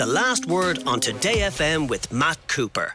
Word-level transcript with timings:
The 0.00 0.06
last 0.06 0.46
word 0.46 0.82
on 0.86 0.98
Today 0.98 1.40
FM 1.40 1.86
with 1.86 2.10
Matt 2.10 2.38
Cooper. 2.48 2.94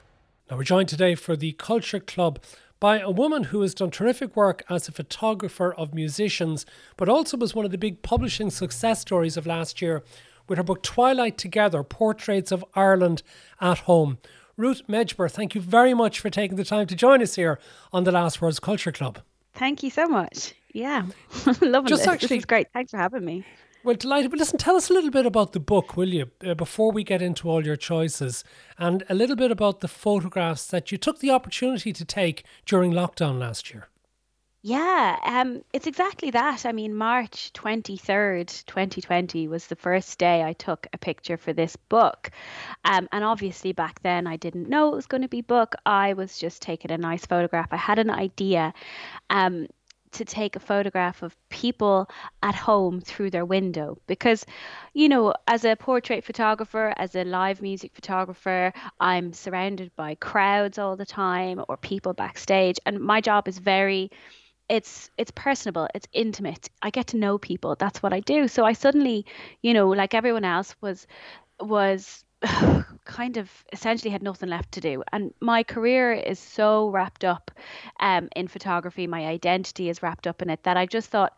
Now, 0.50 0.58
we're 0.58 0.64
joined 0.64 0.90
today 0.90 1.14
for 1.14 1.36
the 1.36 1.52
Culture 1.52 2.00
Club 2.00 2.40
by 2.80 2.98
a 3.00 3.12
woman 3.12 3.44
who 3.44 3.62
has 3.62 3.76
done 3.76 3.92
terrific 3.92 4.36
work 4.36 4.64
as 4.72 4.88
a 4.88 4.92
photographer 4.92 5.72
of 5.72 5.94
musicians, 5.94 6.66
but 6.98 7.08
also 7.08 7.38
was 7.38 7.54
one 7.54 7.64
of 7.64 7.70
the 7.70 7.78
big 7.78 8.02
publishing 8.02 8.50
success 8.50 9.02
stories 9.02 9.38
of 9.38 9.46
last 9.46 9.84
year 9.84 10.02
with 10.50 10.58
her 10.58 10.64
book 10.64 10.82
Twilight 10.82 11.38
Together 11.38 11.84
Portraits 11.84 12.52
of 12.52 12.66
Ireland 12.74 13.22
at 13.62 13.82
Home. 13.82 14.18
Ruth 14.58 14.82
Medjber, 14.90 15.30
thank 15.30 15.54
you 15.54 15.62
very 15.62 15.94
much 15.94 16.20
for 16.20 16.32
taking 16.32 16.58
the 16.58 16.66
time 16.66 16.88
to 16.88 16.96
join 16.96 17.22
us 17.22 17.36
here 17.36 17.60
on 17.94 18.04
the 18.04 18.12
Last 18.12 18.42
Words 18.42 18.60
Culture 18.60 18.92
Club. 18.92 19.20
Thank 19.54 19.84
you 19.84 19.92
so 19.92 20.08
much. 20.08 20.56
Yeah, 20.74 21.06
loving 21.62 21.88
Just 21.88 22.02
this. 22.02 22.08
Actually, 22.08 22.28
this 22.30 22.40
is 22.40 22.46
great. 22.46 22.74
Thanks 22.74 22.90
for 22.90 22.98
having 22.98 23.24
me. 23.24 23.46
Well, 23.86 23.96
delighted. 23.96 24.32
But 24.32 24.40
listen, 24.40 24.58
tell 24.58 24.76
us 24.76 24.90
a 24.90 24.94
little 24.94 25.12
bit 25.12 25.28
about 25.28 25.54
the 25.54 25.60
book, 25.60 25.96
will 25.96 26.10
you, 26.10 26.32
uh, 26.44 26.56
before 26.56 26.92
we 26.92 27.04
get 27.04 27.22
into 27.22 27.48
all 27.48 27.64
your 27.64 27.76
choices, 27.76 28.44
and 28.80 29.04
a 29.10 29.14
little 29.14 29.36
bit 29.36 29.52
about 29.52 29.82
the 29.82 29.88
photographs 29.88 30.66
that 30.66 30.92
you 30.92 30.98
took 30.98 31.20
the 31.20 31.30
opportunity 31.30 31.94
to 31.94 32.04
take 32.04 32.44
during 32.66 32.94
lockdown 32.94 33.38
last 33.38 33.72
year. 33.72 33.90
Yeah, 34.64 35.20
um, 35.24 35.62
it's 35.72 35.86
exactly 35.86 36.32
that. 36.32 36.66
I 36.66 36.72
mean, 36.72 36.96
March 36.96 37.54
23rd, 37.54 38.66
2020 38.66 39.48
was 39.48 39.68
the 39.68 39.76
first 39.76 40.18
day 40.18 40.42
I 40.42 40.54
took 40.54 40.88
a 40.92 40.98
picture 40.98 41.38
for 41.38 41.54
this 41.54 41.76
book. 41.76 42.32
Um, 42.86 43.08
and 43.12 43.24
obviously, 43.24 43.72
back 43.72 44.02
then, 44.02 44.26
I 44.26 44.38
didn't 44.38 44.68
know 44.68 44.92
it 44.92 44.96
was 44.96 45.06
going 45.06 45.22
to 45.22 45.28
be 45.28 45.42
book. 45.42 45.76
I 45.86 46.14
was 46.14 46.40
just 46.40 46.64
taking 46.64 46.90
a 46.90 46.98
nice 46.98 47.28
photograph. 47.28 47.68
I 47.70 47.78
had 47.78 48.00
an 48.00 48.10
idea. 48.10 48.74
Um, 49.30 49.68
to 50.16 50.26
take 50.26 50.56
a 50.56 50.60
photograph 50.60 51.24
of 51.24 51.36
people 51.50 52.10
at 52.44 52.56
home 52.56 53.02
through 53.02 53.30
their 53.30 53.46
window 53.46 53.98
because 54.08 54.46
you 54.94 55.10
know 55.10 55.34
as 55.48 55.66
a 55.66 55.76
portrait 55.76 56.24
photographer 56.24 56.94
as 56.98 57.16
a 57.16 57.24
live 57.24 57.62
music 57.62 57.92
photographer 57.94 58.74
i'm 59.00 59.34
surrounded 59.34 59.92
by 59.96 60.16
crowds 60.16 60.78
all 60.78 60.96
the 60.96 61.06
time 61.06 61.64
or 61.68 61.78
people 61.78 62.14
backstage 62.14 62.80
and 62.86 63.00
my 63.00 63.22
job 63.22 63.48
is 63.48 63.58
very 63.60 64.10
it's 64.70 65.12
it's 65.18 65.32
personable 65.32 65.88
it's 65.94 66.08
intimate. 66.12 66.70
I 66.82 66.90
get 66.90 67.08
to 67.08 67.18
know 67.18 67.38
people. 67.38 67.76
That's 67.78 68.02
what 68.02 68.14
i 68.14 68.20
do. 68.20 68.48
So 68.48 68.66
i 68.66 68.74
suddenly 68.74 69.26
you 69.62 69.74
know 69.74 69.90
like 69.90 70.14
everyone 70.14 70.46
else 70.46 70.76
was 70.82 71.08
was 71.60 72.24
kind 73.06 73.38
of 73.38 73.50
essentially 73.72 74.12
had 74.12 74.24
nothing 74.24 74.50
left 74.50 74.72
to 74.74 74.82
do 74.82 75.04
and 75.12 75.34
my 75.40 75.64
career 75.64 76.12
is 76.12 76.40
so 76.40 76.90
wrapped 76.90 77.24
up 77.24 77.52
um, 78.00 78.30
in 78.36 78.48
photography 78.48 79.08
my 79.08 79.26
identity 79.26 79.90
is 79.90 80.02
wrapped 80.04 80.28
up 80.28 80.42
in 80.42 80.50
it 80.50 80.64
that 80.64 80.78
i 80.78 80.86
just 80.86 81.10
thought 81.10 81.34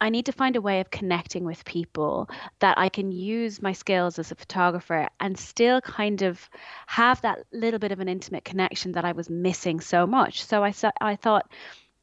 I 0.00 0.10
need 0.10 0.26
to 0.26 0.32
find 0.32 0.54
a 0.54 0.60
way 0.60 0.80
of 0.80 0.92
connecting 0.92 1.44
with 1.44 1.64
people 1.64 2.30
that 2.60 2.78
I 2.78 2.88
can 2.88 3.10
use 3.10 3.60
my 3.60 3.72
skills 3.72 4.20
as 4.20 4.30
a 4.30 4.36
photographer 4.36 5.08
and 5.18 5.36
still 5.36 5.80
kind 5.80 6.22
of 6.22 6.48
have 6.86 7.20
that 7.22 7.40
little 7.52 7.80
bit 7.80 7.90
of 7.90 7.98
an 7.98 8.08
intimate 8.08 8.44
connection 8.44 8.92
that 8.92 9.04
I 9.04 9.10
was 9.10 9.28
missing 9.28 9.80
so 9.80 10.06
much. 10.06 10.44
So 10.44 10.62
I 10.62 10.72
I 11.00 11.16
thought 11.16 11.50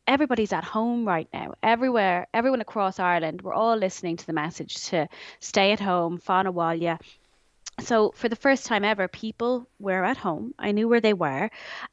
everybody's 0.07 0.53
at 0.53 0.63
home 0.63 1.07
right 1.07 1.27
now. 1.33 1.53
Everywhere, 1.63 2.27
everyone 2.33 2.61
across 2.61 2.99
Ireland, 2.99 3.41
we're 3.41 3.53
all 3.53 3.77
listening 3.77 4.17
to 4.17 4.25
the 4.25 4.33
message 4.33 4.87
to 4.87 5.07
stay 5.39 5.71
at 5.71 5.79
home, 5.79 6.19
Fána 6.19 6.53
Bhaile. 6.53 6.99
So 7.79 8.11
for 8.11 8.27
the 8.29 8.35
first 8.35 8.65
time 8.65 8.83
ever, 8.83 9.07
people 9.07 9.69
were 9.79 10.03
at 10.03 10.17
home. 10.17 10.53
I 10.59 10.71
knew 10.71 10.87
where 10.89 10.99
they 11.01 11.13
were, 11.13 11.49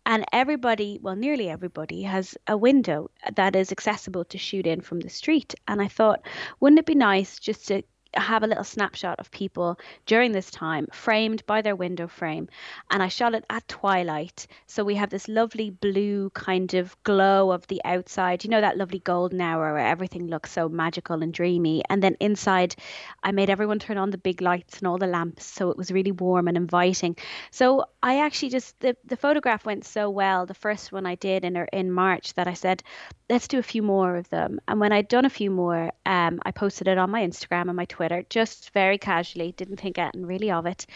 and 0.06 0.24
everybody, 0.32 0.98
well, 1.02 1.14
nearly 1.16 1.48
everybody, 1.48 2.02
has 2.02 2.36
a 2.48 2.56
window 2.56 3.10
that 3.36 3.54
is 3.54 3.70
accessible 3.72 4.24
to 4.26 4.38
shoot 4.38 4.66
in 4.66 4.80
from 4.80 5.00
the 5.00 5.08
street. 5.08 5.54
And 5.68 5.80
I 5.80 5.88
thought, 5.88 6.26
wouldn't 6.60 6.80
it 6.80 6.86
be 6.86 6.94
nice 6.94 7.38
just 7.38 7.68
to 7.68 7.82
have 8.14 8.42
a 8.42 8.46
little 8.46 8.64
snapshot 8.64 9.18
of 9.18 9.30
people 9.30 9.78
during 10.06 10.32
this 10.32 10.50
time 10.50 10.86
framed 10.92 11.44
by 11.46 11.62
their 11.62 11.74
window 11.74 12.06
frame 12.06 12.48
and 12.90 13.02
I 13.02 13.08
shot 13.08 13.34
it 13.34 13.44
at 13.48 13.66
twilight. 13.68 14.46
So 14.66 14.84
we 14.84 14.96
have 14.96 15.10
this 15.10 15.28
lovely 15.28 15.70
blue 15.70 16.30
kind 16.30 16.74
of 16.74 17.00
glow 17.04 17.50
of 17.50 17.66
the 17.68 17.80
outside 17.84 18.44
you 18.44 18.50
know 18.50 18.60
that 18.60 18.76
lovely 18.76 18.98
golden 18.98 19.40
hour 19.40 19.72
where 19.72 19.86
everything 19.86 20.26
looks 20.26 20.52
so 20.52 20.68
magical 20.68 21.22
and 21.22 21.32
dreamy. 21.32 21.82
And 21.88 22.02
then 22.02 22.16
inside 22.20 22.76
I 23.22 23.32
made 23.32 23.50
everyone 23.50 23.78
turn 23.78 23.98
on 23.98 24.10
the 24.10 24.18
big 24.18 24.42
lights 24.42 24.78
and 24.78 24.88
all 24.88 24.98
the 24.98 25.06
lamps 25.06 25.46
so 25.46 25.70
it 25.70 25.78
was 25.78 25.90
really 25.90 26.12
warm 26.12 26.48
and 26.48 26.56
inviting. 26.56 27.16
So 27.50 27.84
I 28.02 28.20
actually 28.20 28.50
just 28.50 28.78
the, 28.80 28.96
the 29.04 29.16
photograph 29.16 29.64
went 29.64 29.84
so 29.84 30.10
well. 30.10 30.46
The 30.46 30.54
first 30.54 30.92
one 30.92 31.06
I 31.06 31.14
did 31.14 31.44
in 31.44 31.56
in 31.72 31.90
March 31.90 32.34
that 32.34 32.48
I 32.48 32.54
said 32.54 32.82
let's 33.30 33.48
do 33.48 33.58
a 33.58 33.62
few 33.62 33.82
more 33.82 34.16
of 34.16 34.28
them. 34.28 34.60
And 34.68 34.78
when 34.80 34.92
I'd 34.92 35.08
done 35.08 35.24
a 35.24 35.30
few 35.30 35.50
more 35.50 35.92
um, 36.04 36.40
I 36.44 36.50
posted 36.50 36.88
it 36.88 36.98
on 36.98 37.10
my 37.10 37.22
Instagram 37.22 37.68
and 37.68 37.76
my 37.76 37.86
Twitter 37.86 38.01
Twitter, 38.02 38.24
just 38.28 38.70
very 38.70 38.98
casually, 38.98 39.52
didn't 39.52 39.76
think 39.76 39.96
anything 39.96 40.26
really 40.26 40.50
of 40.50 40.66
it. 40.66 40.86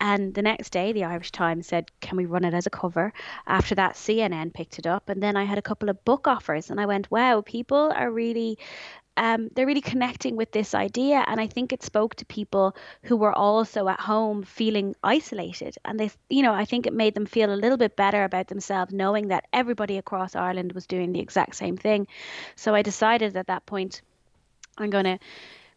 And 0.00 0.34
the 0.34 0.42
next 0.42 0.70
day, 0.70 0.92
the 0.92 1.04
Irish 1.04 1.30
Times 1.30 1.68
said, 1.68 1.92
Can 2.00 2.16
we 2.16 2.26
run 2.26 2.44
it 2.44 2.54
as 2.54 2.66
a 2.66 2.70
cover? 2.70 3.12
After 3.46 3.76
that, 3.76 3.94
CNN 3.94 4.52
picked 4.52 4.80
it 4.80 4.86
up. 4.86 5.08
And 5.08 5.22
then 5.22 5.36
I 5.36 5.44
had 5.44 5.58
a 5.58 5.62
couple 5.62 5.88
of 5.88 6.04
book 6.04 6.26
offers, 6.26 6.68
and 6.68 6.80
I 6.80 6.86
went, 6.86 7.08
Wow, 7.08 7.40
people 7.42 7.92
are 7.94 8.10
really 8.10 8.58
um, 9.16 9.48
they're 9.54 9.64
really 9.64 9.80
connecting 9.80 10.34
with 10.34 10.50
this 10.50 10.74
idea. 10.74 11.24
And 11.28 11.40
I 11.40 11.46
think 11.46 11.72
it 11.72 11.84
spoke 11.84 12.16
to 12.16 12.26
people 12.26 12.74
who 13.04 13.16
were 13.16 13.32
also 13.32 13.86
at 13.86 14.00
home 14.00 14.42
feeling 14.42 14.96
isolated. 15.04 15.76
And 15.84 16.00
they, 16.00 16.10
you 16.28 16.42
know, 16.42 16.52
I 16.52 16.64
think 16.64 16.86
it 16.86 16.92
made 16.92 17.14
them 17.14 17.26
feel 17.26 17.54
a 17.54 17.62
little 17.62 17.78
bit 17.78 17.94
better 17.94 18.24
about 18.24 18.48
themselves, 18.48 18.92
knowing 18.92 19.28
that 19.28 19.46
everybody 19.52 19.98
across 19.98 20.34
Ireland 20.34 20.72
was 20.72 20.88
doing 20.88 21.12
the 21.12 21.20
exact 21.20 21.54
same 21.54 21.76
thing. 21.76 22.08
So 22.56 22.74
I 22.74 22.82
decided 22.82 23.36
at 23.36 23.46
that 23.46 23.64
point, 23.66 24.02
I'm 24.78 24.90
going 24.90 25.04
to 25.04 25.18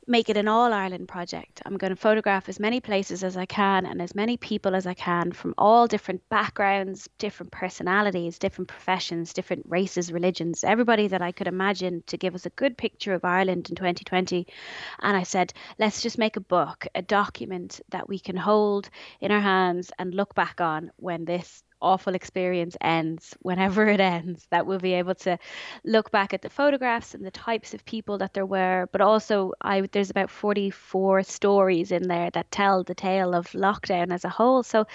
make 0.09 0.27
it 0.27 0.37
an 0.37 0.47
all 0.47 0.73
Ireland 0.73 1.07
project. 1.07 1.61
I'm 1.65 1.77
going 1.77 1.91
to 1.91 1.95
photograph 1.95 2.49
as 2.49 2.59
many 2.59 2.81
places 2.81 3.23
as 3.23 3.37
I 3.37 3.45
can 3.45 3.85
and 3.85 4.01
as 4.01 4.15
many 4.15 4.37
people 4.37 4.75
as 4.75 4.87
I 4.87 4.95
can 4.95 5.31
from 5.31 5.53
all 5.55 5.85
different 5.85 6.27
backgrounds, 6.29 7.07
different 7.19 7.51
personalities, 7.51 8.39
different 8.39 8.69
professions, 8.69 9.33
different 9.33 9.65
races, 9.67 10.11
religions, 10.11 10.63
everybody 10.63 11.07
that 11.09 11.21
I 11.21 11.31
could 11.31 11.47
imagine 11.47 12.03
to 12.07 12.17
give 12.17 12.33
us 12.33 12.47
a 12.47 12.51
good 12.51 12.75
picture 12.75 13.13
of 13.13 13.23
Ireland 13.23 13.69
in 13.69 13.75
2020. 13.75 14.47
And 14.99 15.15
I 15.15 15.23
said, 15.23 15.53
let's 15.77 16.01
just 16.01 16.17
make 16.17 16.37
a 16.37 16.41
book, 16.41 16.87
a 16.95 17.03
document 17.03 17.79
that 17.89 18.09
we 18.09 18.17
can 18.17 18.35
hold 18.35 18.89
in 19.21 19.31
our 19.31 19.39
hands 19.39 19.91
and 19.99 20.13
look 20.13 20.33
back 20.33 20.59
on 20.59 20.91
when 20.97 21.25
this 21.25 21.63
awful 21.81 22.15
experience 22.15 22.75
ends, 22.81 23.35
whenever 23.41 23.87
it 23.87 23.99
ends, 23.99 24.47
that 24.51 24.65
we'll 24.65 24.79
be 24.79 24.93
able 24.93 25.15
to 25.15 25.37
look 25.83 26.11
back 26.11 26.33
at 26.33 26.41
the 26.41 26.49
photographs 26.49 27.13
and 27.13 27.25
the 27.25 27.31
types 27.31 27.73
of 27.73 27.85
people 27.85 28.17
that 28.17 28.33
there 28.33 28.45
were. 28.45 28.87
But 28.91 29.01
also, 29.01 29.53
I 29.61 29.81
there's 29.81 30.09
about 30.09 30.29
44 30.29 31.23
stories 31.23 31.91
in 31.91 32.07
there 32.07 32.29
that 32.31 32.51
tell 32.51 32.83
the 32.83 32.95
tale 32.95 33.33
of 33.33 33.47
lockdown 33.51 34.13
as 34.13 34.25
a 34.25 34.29
whole. 34.29 34.63
So 34.63 34.85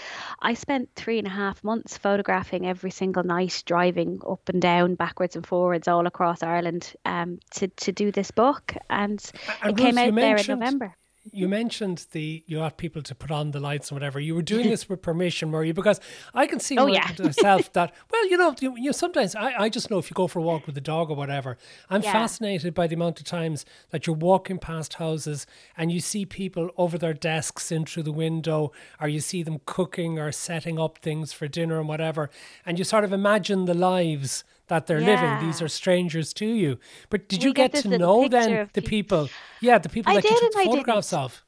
I 0.41 0.55
spent 0.55 0.91
three 0.95 1.19
and 1.19 1.27
a 1.27 1.31
half 1.31 1.63
months 1.65 1.97
photographing 1.97 2.67
every 2.67 2.91
single 2.91 3.23
night, 3.23 3.63
driving 3.67 4.21
up 4.29 4.49
and 4.49 4.61
down, 4.61 4.95
backwards 4.95 5.37
and 5.37 5.47
forwards, 5.47 5.89
all 5.89 6.07
across 6.07 6.43
Ireland 6.43 6.95
um, 7.05 7.39
to, 7.53 7.69
to 7.69 7.93
do 7.93 8.13
this 8.13 8.31
book. 8.31 8.75
And, 8.91 9.23
and 9.63 9.79
it 9.79 9.83
came 9.83 9.99
out 9.99 10.15
there 10.15 10.37
in 10.37 10.47
November 10.47 10.97
you 11.33 11.49
mentioned 11.49 12.07
the 12.13 12.45
you 12.47 12.61
asked 12.61 12.77
people 12.77 13.01
to 13.03 13.15
put 13.15 13.31
on 13.31 13.53
the 13.53 13.61
lights 13.61 13.91
and 13.91 13.97
whatever. 13.97 14.21
You 14.21 14.35
were 14.35 14.43
doing 14.43 14.69
this 14.69 14.89
with 14.89 15.01
permission, 15.01 15.51
were 15.51 15.65
you? 15.65 15.73
Because 15.73 16.01
I 16.35 16.47
can 16.47 16.61
see 16.61 16.77
oh, 16.77 16.87
yeah. 16.87 17.11
myself 17.19 17.73
that 17.73 17.93
well, 18.13 18.29
you 18.29 18.37
know, 18.37 18.55
you, 18.61 18.77
you 18.77 18.93
sometimes 18.93 19.35
I, 19.35 19.55
I 19.65 19.69
just 19.69 19.91
know 19.91 19.99
if 19.99 20.11
you 20.11 20.15
go 20.15 20.27
for 20.27 20.39
a 20.39 20.43
walk 20.43 20.67
with 20.67 20.75
the 20.75 20.81
dog 20.81 21.11
or 21.11 21.17
whatever, 21.17 21.57
I'm 21.89 22.03
yeah. 22.03 22.13
fascinated 22.13 22.75
by 22.75 22.87
the 22.87 22.95
amount 22.95 23.21
of 23.21 23.27
times 23.27 23.65
that 23.91 24.07
you're 24.07 24.17
walking 24.17 24.59
past 24.59 24.95
houses 24.95 25.47
and 25.77 25.91
you 25.91 26.01
see 26.01 26.27
people 26.27 26.71
over 26.77 26.99
their 26.99 27.15
desks 27.15 27.73
in 27.73 27.87
through 27.87 28.03
the 28.03 28.13
window, 28.13 28.73
or 29.01 29.09
you 29.09 29.21
see 29.21 29.43
them 29.43 29.61
cooking 29.65 30.19
or 30.19 30.31
setting 30.31 30.79
up 30.79 30.99
things 30.99 31.33
for 31.33 31.49
dinner 31.49 31.79
and 31.79 31.89
whatever, 31.89 32.31
and 32.67 32.79
you 32.79 32.85
sort 32.85 33.05
of 33.05 33.13
imagine 33.13 33.65
the 33.65 33.75
lives 33.75 34.45
that 34.69 34.87
they're 34.87 35.01
yeah. 35.01 35.07
living. 35.07 35.47
These 35.47 35.63
are 35.63 35.69
strangers 35.69 36.33
to 36.35 36.47
you. 36.47 36.79
But 37.11 37.29
did 37.29 37.41
we 37.41 37.49
you 37.49 37.55
get, 37.55 37.73
get 37.73 37.83
to 37.83 37.99
know 37.99 38.29
then 38.29 38.71
the 38.73 38.83
people? 38.83 39.29
Yeah, 39.61 39.79
the 39.79 39.89
people 39.89 40.13
I 40.13 40.21
that 40.21 40.25
you 40.25 40.39
took 40.39 40.55
photographs 40.55 41.13
of. 41.13 41.45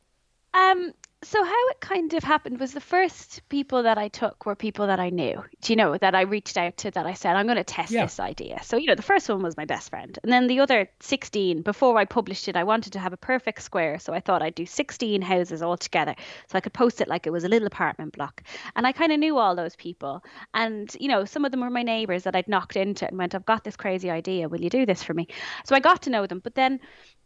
Um, 0.55 0.93
so 1.27 1.43
how 1.43 1.69
it 1.71 1.81
kind 1.81 2.15
of 2.15 2.23
happened 2.23 2.61
was 2.61 2.73
the 2.73 2.81
first 2.81 3.43
people 3.49 3.83
that 3.83 3.99
I 3.99 4.07
took 4.07 4.47
were 4.47 4.55
people 4.55 4.87
that 4.87 5.01
I 5.01 5.11
knew. 5.11 5.43
Do 5.61 5.73
you 5.73 5.77
know 5.77 5.99
that 5.99 6.15
I 6.15 6.21
reached 6.21 6.57
out 6.57 6.77
to 6.79 6.93
that 6.93 7.05
I 7.05 7.15
said 7.15 7.35
I'm 7.35 7.47
going 7.47 7.57
to 7.57 7.65
test 7.65 7.91
yeah. 7.91 8.05
this 8.05 8.21
idea. 8.21 8.61
So 8.63 8.77
you 8.77 8.87
know 8.87 8.95
the 8.95 9.03
first 9.03 9.29
one 9.29 9.43
was 9.43 9.57
my 9.57 9.65
best 9.65 9.91
friend, 9.91 10.17
and 10.23 10.33
then 10.33 10.47
the 10.47 10.61
other 10.61 10.89
16 11.01 11.63
before 11.63 11.99
I 11.99 12.05
published 12.05 12.47
it, 12.47 12.55
I 12.55 12.63
wanted 12.63 12.93
to 12.93 13.01
have 13.01 13.13
a 13.13 13.17
perfect 13.17 13.63
square, 13.63 13.99
so 13.99 14.13
I 14.13 14.21
thought 14.21 14.41
I'd 14.41 14.55
do 14.55 14.67
16 14.67 15.21
houses 15.21 15.63
all 15.63 15.77
together, 15.77 16.15
so 16.49 16.59
I 16.59 16.61
could 16.61 16.73
post 16.73 17.01
it 17.01 17.09
like 17.09 17.27
it 17.27 17.33
was 17.33 17.43
a 17.43 17.49
little 17.49 17.67
apartment 17.67 18.13
block. 18.13 18.45
And 18.77 18.87
I 18.87 18.93
kind 18.93 19.11
of 19.11 19.19
knew 19.19 19.37
all 19.37 19.57
those 19.57 19.75
people, 19.75 20.23
and 20.55 20.95
you 21.01 21.09
know 21.09 21.25
some 21.25 21.45
of 21.45 21.51
them 21.51 21.61
were 21.61 21.71
my 21.71 21.83
neighbors 21.83 22.23
that 22.23 22.37
I'd 22.37 22.47
knocked 22.47 22.77
into 22.77 23.09
and 23.09 23.19
went, 23.19 23.35
I've 23.35 23.45
got 23.45 23.65
this 23.65 23.77
crazy 23.77 24.11
idea, 24.11 24.49
will 24.49 24.61
you 24.61 24.71
do 24.71 24.87
this 24.87 25.03
for 25.03 25.13
me? 25.13 25.27
So 25.65 25.75
I 25.75 25.81
got 25.81 26.03
to 26.03 26.11
know 26.11 26.29
them, 26.29 26.39
but 26.39 26.55
then 26.55 26.79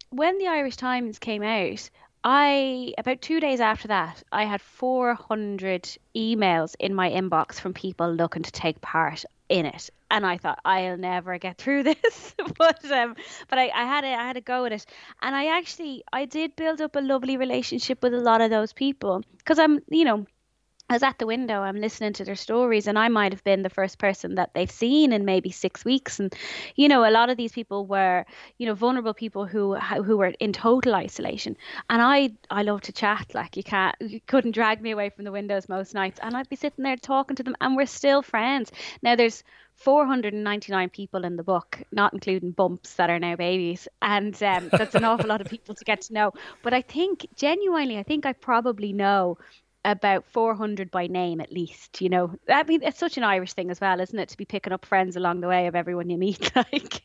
when 0.09 0.39
the 0.39 0.49
Irish 0.49 0.77
Times 0.77 1.19
came 1.19 1.43
out, 1.43 1.91
I 2.23 2.93
about 2.99 3.23
two 3.23 3.41
days 3.41 3.61
after 3.61 3.89
that, 3.89 4.23
I 4.31 4.45
had 4.45 4.61
400 4.61 5.97
emails 6.15 6.75
in 6.79 6.95
my 6.95 7.11
inbox 7.11 7.59
from 7.59 7.73
people 7.73 8.13
looking 8.13 8.43
to 8.43 8.53
take 8.53 8.81
part 8.83 9.25
in 9.49 9.65
it, 9.65 9.89
and 10.11 10.27
I 10.27 10.37
thought 10.37 10.61
I'll 10.65 10.99
never 10.99 11.39
get 11.39 11.57
through 11.57 11.83
this. 11.91 12.35
but 12.59 12.85
um, 12.91 13.17
but 13.49 13.59
I, 13.59 13.71
I 13.75 13.85
had 13.85 14.05
a, 14.05 14.09
I 14.09 14.27
had 14.27 14.37
a 14.37 14.43
go 14.43 14.67
at 14.67 14.73
it, 14.73 14.85
and 15.23 15.35
I 15.35 15.57
actually 15.59 16.05
I 16.13 16.27
did 16.27 16.57
build 16.57 16.81
up 16.83 16.95
a 16.97 17.01
lovely 17.01 17.39
relationship 17.39 18.03
with 18.03 18.13
a 18.13 18.21
lot 18.21 18.43
of 18.43 18.51
those 18.51 18.73
people 18.75 19.23
because 19.39 19.59
I'm 19.59 19.81
you 19.89 20.05
know 20.05 20.27
I 20.91 20.95
was 20.95 21.05
at 21.05 21.21
the 21.21 21.27
window, 21.27 21.61
I'm 21.61 21.81
listening 21.81 22.15
to 22.15 22.25
their 22.25 22.35
stories, 22.35 22.89
and 22.89 22.99
I 22.99 23.07
might 23.07 23.33
have 23.33 23.45
been 23.45 23.63
the 23.63 23.71
first 23.71 24.01
person 24.01 24.35
that 24.35 24.55
they've 24.55 24.69
seen 24.69 25.13
in 25.13 25.25
maybe 25.25 25.53
six 25.53 25.85
weeks. 25.85 26.19
And, 26.19 26.35
you 26.75 26.89
know, 26.89 27.09
a 27.09 27.13
lot 27.13 27.31
of 27.31 27.37
these 27.37 27.53
people 27.53 27.87
were, 27.87 28.27
you 28.59 28.67
know, 28.67 28.75
vulnerable 28.75 29.15
people 29.15 29.47
who 29.47 29.77
who 29.77 30.17
were 30.17 30.33
in 30.41 30.53
total 30.53 30.97
isolation. 30.97 31.57
And 31.89 32.03
I 32.03 32.31
I 32.51 32.65
love 32.65 32.81
to 32.83 32.93
chat, 32.93 33.33
like 33.35 33.57
you 33.57 33.63
can't, 33.63 33.95
you 34.01 34.21
couldn't 34.27 34.51
drag 34.51 34.83
me 34.83 34.91
away 34.91 35.11
from 35.11 35.25
the 35.25 35.31
windows 35.31 35.69
most 35.69 35.95
nights. 35.95 36.19
And 36.25 36.37
I'd 36.37 36.49
be 36.49 36.57
sitting 36.57 36.83
there 36.83 36.97
talking 36.97 37.37
to 37.37 37.45
them, 37.45 37.55
and 37.61 37.77
we're 37.77 37.87
still 37.87 38.21
friends. 38.21 38.73
Now 39.01 39.15
there's 39.15 39.45
499 39.77 40.91
people 40.91 41.25
in 41.25 41.37
the 41.37 41.45
book, 41.45 41.81
not 41.93 42.13
including 42.15 42.51
bumps 42.51 42.95
that 42.95 43.11
are 43.11 43.21
now 43.21 43.37
babies. 43.37 43.87
And 44.03 44.35
um, 44.43 44.69
that's 44.73 44.97
an 44.97 45.05
awful 45.05 45.29
lot 45.29 45.41
of 45.41 45.47
people 45.47 45.77
to 45.77 45.85
get 45.85 46.01
to 46.03 46.15
know. 46.15 46.33
But 46.65 46.75
I 46.75 46.83
think, 46.83 47.29
genuinely, 47.37 47.97
I 47.97 48.03
think 48.03 48.27
I 48.27 48.33
probably 48.33 48.93
know 48.93 49.39
about 49.85 50.27
400 50.27 50.91
by 50.91 51.07
name 51.07 51.41
at 51.41 51.53
least 51.53 52.01
you 52.01 52.09
know 52.09 52.35
i 52.49 52.63
mean 52.65 52.83
it's 52.83 52.99
such 52.99 53.17
an 53.17 53.25
irish 53.25 53.55
thing 53.55 53.71
as 53.71 53.81
well 53.81 54.01
isn't 54.01 54.19
it 54.19 54.29
to 54.29 54.37
be 54.37 54.45
picking 54.45 54.73
up 54.73 54.85
friends 54.85 55.17
along 55.17 55.41
the 55.41 55.49
way 55.49 55.67
of 55.67 55.75
everyone 55.75 56.11
you 56.11 56.19
meet 56.19 56.55
like 56.57 57.03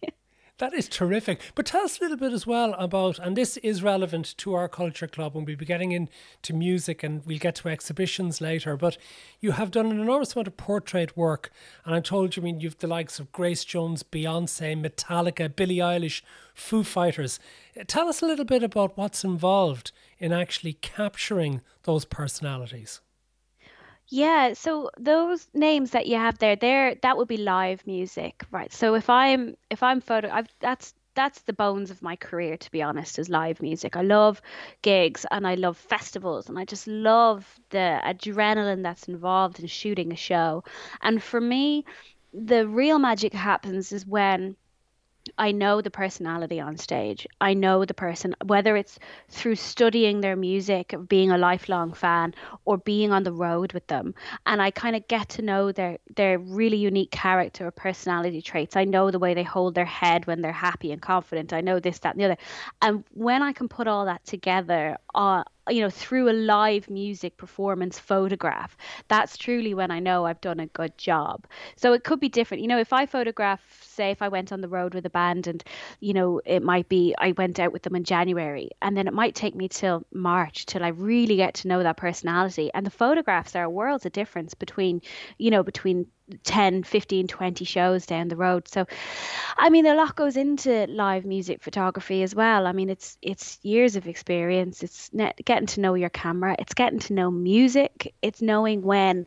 that 0.57 0.74
is 0.74 0.88
terrific. 0.88 1.42
But 1.54 1.66
tell 1.66 1.83
us 1.83 2.00
a 2.00 2.04
little 2.04 2.16
bit 2.16 2.31
as 2.31 2.48
well 2.48 2.75
about, 2.75 3.19
and 3.19 3.36
this 3.36 3.57
is 3.57 3.83
relevant 3.83 4.38
to 4.38 4.54
our 4.54 4.69
culture 4.69 5.07
club, 5.07 5.36
and 5.36 5.45
we'll 5.45 5.57
be 5.57 5.66
getting 5.66 5.92
into 5.92 6.54
music 6.54 7.04
and 7.04 7.25
we'll 7.25 7.39
get 7.39 7.56
to 7.56 7.68
exhibitions 7.68 8.39
later. 8.39 8.77
But 8.77 8.98
you 9.42 9.51
have 9.51 9.69
done 9.69 9.88
an 9.88 10.00
enormous 10.00 10.33
amount 10.33 10.48
of 10.48 10.56
portrait 10.56 11.18
work, 11.18 11.51
and 11.83 11.94
I'm 11.94 12.04
told 12.04 12.38
you 12.38 12.42
I 12.42 12.45
mean 12.45 12.62
you've 12.62 12.77
the 12.77 12.88
likes 12.88 13.19
of 13.19 13.33
Grace 13.33 13.66
Jones, 13.66 14.04
Beyonce, 14.04 14.81
Metallica, 14.81 15.54
Billie 15.54 15.77
Eilish, 15.77 16.22
Foo 16.54 16.86
Fighters. 16.86 17.38
Tell 17.88 18.07
us 18.07 18.22
a 18.22 18.25
little 18.25 18.45
bit 18.45 18.63
about 18.63 18.98
what's 18.98 19.25
involved 19.25 19.92
in 20.18 20.32
actually 20.32 20.74
capturing 20.74 21.62
those 21.84 22.06
personalities. 22.06 23.02
Yeah, 24.08 24.54
so 24.54 24.92
those 25.00 25.48
names 25.54 25.92
that 25.92 26.06
you 26.06 26.18
have 26.18 26.38
there, 26.38 26.56
there 26.56 26.96
that 27.02 27.18
would 27.18 27.28
be 27.28 27.38
live 27.38 27.86
music, 27.88 28.44
right? 28.52 28.72
So 28.72 28.94
if 28.94 29.10
I'm 29.10 29.58
if 29.70 29.82
I'm 29.82 30.00
photo, 30.00 30.30
I've 30.30 30.48
that's 30.60 30.94
that's 31.16 31.42
the 31.44 31.54
bones 31.54 31.90
of 31.90 32.02
my 32.02 32.16
career 32.16 32.58
to 32.58 32.70
be 32.72 32.82
honest 32.82 33.18
is 33.18 33.30
live 33.30 33.62
music 33.62 33.96
i 33.96 34.02
love 34.02 34.42
gigs 34.82 35.26
and 35.32 35.48
i 35.48 35.56
love 35.56 35.78
festivals 35.78 36.50
and 36.50 36.60
i 36.60 36.66
just 36.66 36.88
love 36.88 37.60
the 37.70 38.00
adrenaline 38.04 38.84
that's 38.84 39.08
involved 39.08 39.60
in 39.60 39.66
shooting 39.66 40.12
a 40.12 40.16
show 40.16 40.64
and 41.02 41.24
for 41.24 41.42
me 41.42 41.86
the 42.34 42.68
real 42.68 43.00
magic 43.00 43.34
happens 43.34 43.92
is 43.92 44.06
when 44.06 44.56
I 45.38 45.51
know 45.51 45.81
the 45.81 45.92
personality 45.92 46.60
on 46.60 46.77
stage. 46.77 47.27
I 47.42 47.54
know 47.54 47.83
the 47.83 47.94
person, 47.94 48.36
whether 48.45 48.77
it's 48.77 49.00
through 49.30 49.56
studying 49.56 50.22
their 50.22 50.36
music, 50.36 50.94
being 51.07 51.31
a 51.31 51.38
lifelong 51.38 51.94
fan, 51.94 52.36
or 52.63 52.77
being 52.77 53.12
on 53.12 53.24
the 53.24 53.31
road 53.31 53.74
with 53.74 53.88
them. 53.88 54.13
And 54.45 54.62
I 54.62 54.72
kind 54.72 54.95
of 54.95 55.07
get 55.07 55.30
to 55.30 55.42
know 55.42 55.72
their 55.72 55.98
their 56.16 56.38
really 56.38 56.77
unique 56.77 57.12
character 57.12 57.68
or 57.68 57.72
personality 57.72 58.42
traits. 58.42 58.75
I 58.75 58.86
know 58.86 59.12
the 59.12 59.19
way 59.19 59.33
they 59.33 59.44
hold 59.44 59.75
their 59.75 59.86
head 59.86 60.27
when 60.27 60.42
they're 60.42 60.51
happy 60.51 60.92
and 60.92 61.01
confident. 61.01 61.54
I 61.54 61.62
know 61.62 61.80
this, 61.80 62.00
that, 62.00 62.13
and 62.16 62.22
the 62.22 62.25
other. 62.25 62.38
And 62.81 63.04
when 63.12 63.42
I 63.42 63.54
can 63.54 63.68
put 63.68 63.88
all 63.88 64.06
that 64.06 64.25
together 64.25 64.98
uh, 65.13 65.44
you 65.70 65.82
know 65.82 65.90
through 65.90 66.30
a 66.30 66.34
live 66.34 66.90
music 66.90 67.38
performance 67.38 68.00
photograph. 68.00 68.78
That's 69.08 69.38
truly 69.38 69.74
when 69.74 69.92
i 69.92 70.00
know 70.00 70.26
i've 70.26 70.42
done 70.42 70.60
a 70.60 70.68
good 70.68 70.98
job. 70.98 71.46
So 71.76 71.94
it 71.94 72.04
could 72.04 72.20
be 72.20 72.30
different. 72.30 72.62
You 72.62 72.68
know 72.68 72.80
if 72.80 72.94
i 72.94 73.06
photograph 73.06 73.62
say 73.82 74.12
if 74.12 74.22
i 74.22 74.28
went 74.28 74.52
on 74.52 74.62
the 74.62 74.68
road 74.68 74.94
with 74.94 75.06
a 75.06 75.10
band 75.10 75.48
and 75.48 75.64
you 76.00 76.14
know 76.14 76.42
it 76.46 76.62
might 76.64 76.90
be 76.90 77.16
i 77.18 77.32
went 77.34 77.60
out 77.60 77.72
with 77.72 77.84
them 77.84 77.96
in 77.96 78.04
january 78.04 78.70
and 78.82 78.96
then 78.98 79.08
it 79.08 79.14
might 79.14 79.36
take 79.36 79.56
me 79.56 79.68
till 79.68 80.06
march 80.14 80.66
till 80.66 80.84
i 80.84 80.90
really 80.90 81.36
get 81.38 81.54
to 81.56 81.68
know 81.68 81.82
that 81.84 81.98
personality. 81.98 82.70
And 82.74 82.86
the 82.86 82.92
photographs 82.92 83.56
are 83.56 83.70
worlds 83.70 84.06
of 84.06 84.12
difference 84.12 84.54
between 84.54 85.02
you 85.38 85.52
know 85.52 85.64
between 85.64 86.08
10 86.44 86.83
15 86.83 87.27
20 87.27 87.66
shows 87.66 88.06
down 88.06 88.27
the 88.27 88.36
road. 88.36 88.68
So 88.68 88.86
i 89.57 89.69
mean 89.69 89.86
a 89.86 89.95
lot 89.95 90.16
goes 90.16 90.38
into 90.38 90.86
live 90.88 91.25
music 91.25 91.62
photography 91.62 92.24
as 92.24 92.36
well. 92.36 92.68
I 92.68 92.72
mean 92.72 92.89
it's 92.89 93.18
it's 93.22 93.60
years 93.63 93.95
of 93.95 94.07
experience. 94.07 94.83
It's 94.83 95.13
net, 95.13 95.39
getting 95.45 95.68
to 95.68 95.81
know 95.81 95.94
your 95.94 96.10
camera. 96.10 96.56
It's 96.60 96.74
getting 96.74 97.00
to 97.00 97.13
know 97.13 97.31
music. 97.31 98.13
It's 98.22 98.42
knowing 98.42 98.81
when 98.81 99.25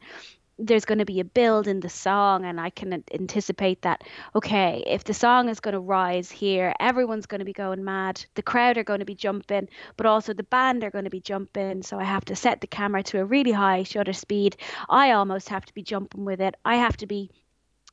there's 0.59 0.85
going 0.85 0.99
to 0.99 1.05
be 1.05 1.21
a 1.21 1.25
build 1.25 1.69
in 1.69 1.81
the 1.81 1.89
song 1.89 2.45
and 2.45 2.61
i 2.61 2.71
can 2.71 3.05
anticipate 3.13 3.83
that 3.83 4.03
okay 4.35 4.83
if 4.87 5.05
the 5.05 5.15
song 5.15 5.49
is 5.49 5.61
going 5.61 5.75
to 5.75 5.81
rise 5.81 6.31
here 6.31 6.73
everyone's 6.81 7.27
going 7.27 7.39
to 7.39 7.45
be 7.45 7.53
going 7.53 7.85
mad 7.85 8.25
the 8.35 8.43
crowd 8.43 8.77
are 8.77 8.85
going 8.85 9.01
to 9.01 9.07
be 9.07 9.15
jumping 9.15 9.69
but 9.97 10.07
also 10.07 10.33
the 10.33 10.43
band 10.43 10.85
are 10.85 10.91
going 10.91 11.05
to 11.05 11.11
be 11.11 11.21
jumping 11.21 11.83
so 11.83 11.99
i 11.99 12.05
have 12.05 12.25
to 12.25 12.37
set 12.37 12.61
the 12.61 12.67
camera 12.67 13.03
to 13.03 13.21
a 13.21 13.25
really 13.25 13.53
high 13.53 13.83
shutter 13.83 14.13
speed. 14.13 14.57
I 14.89 15.13
almost 15.13 15.49
have 15.49 15.65
to 15.67 15.75
be 15.75 15.83
jumping 15.83 16.25
with 16.25 16.41
it. 16.41 16.55
I 16.65 16.77
have 16.77 16.97
to 16.99 17.07
be 17.07 17.31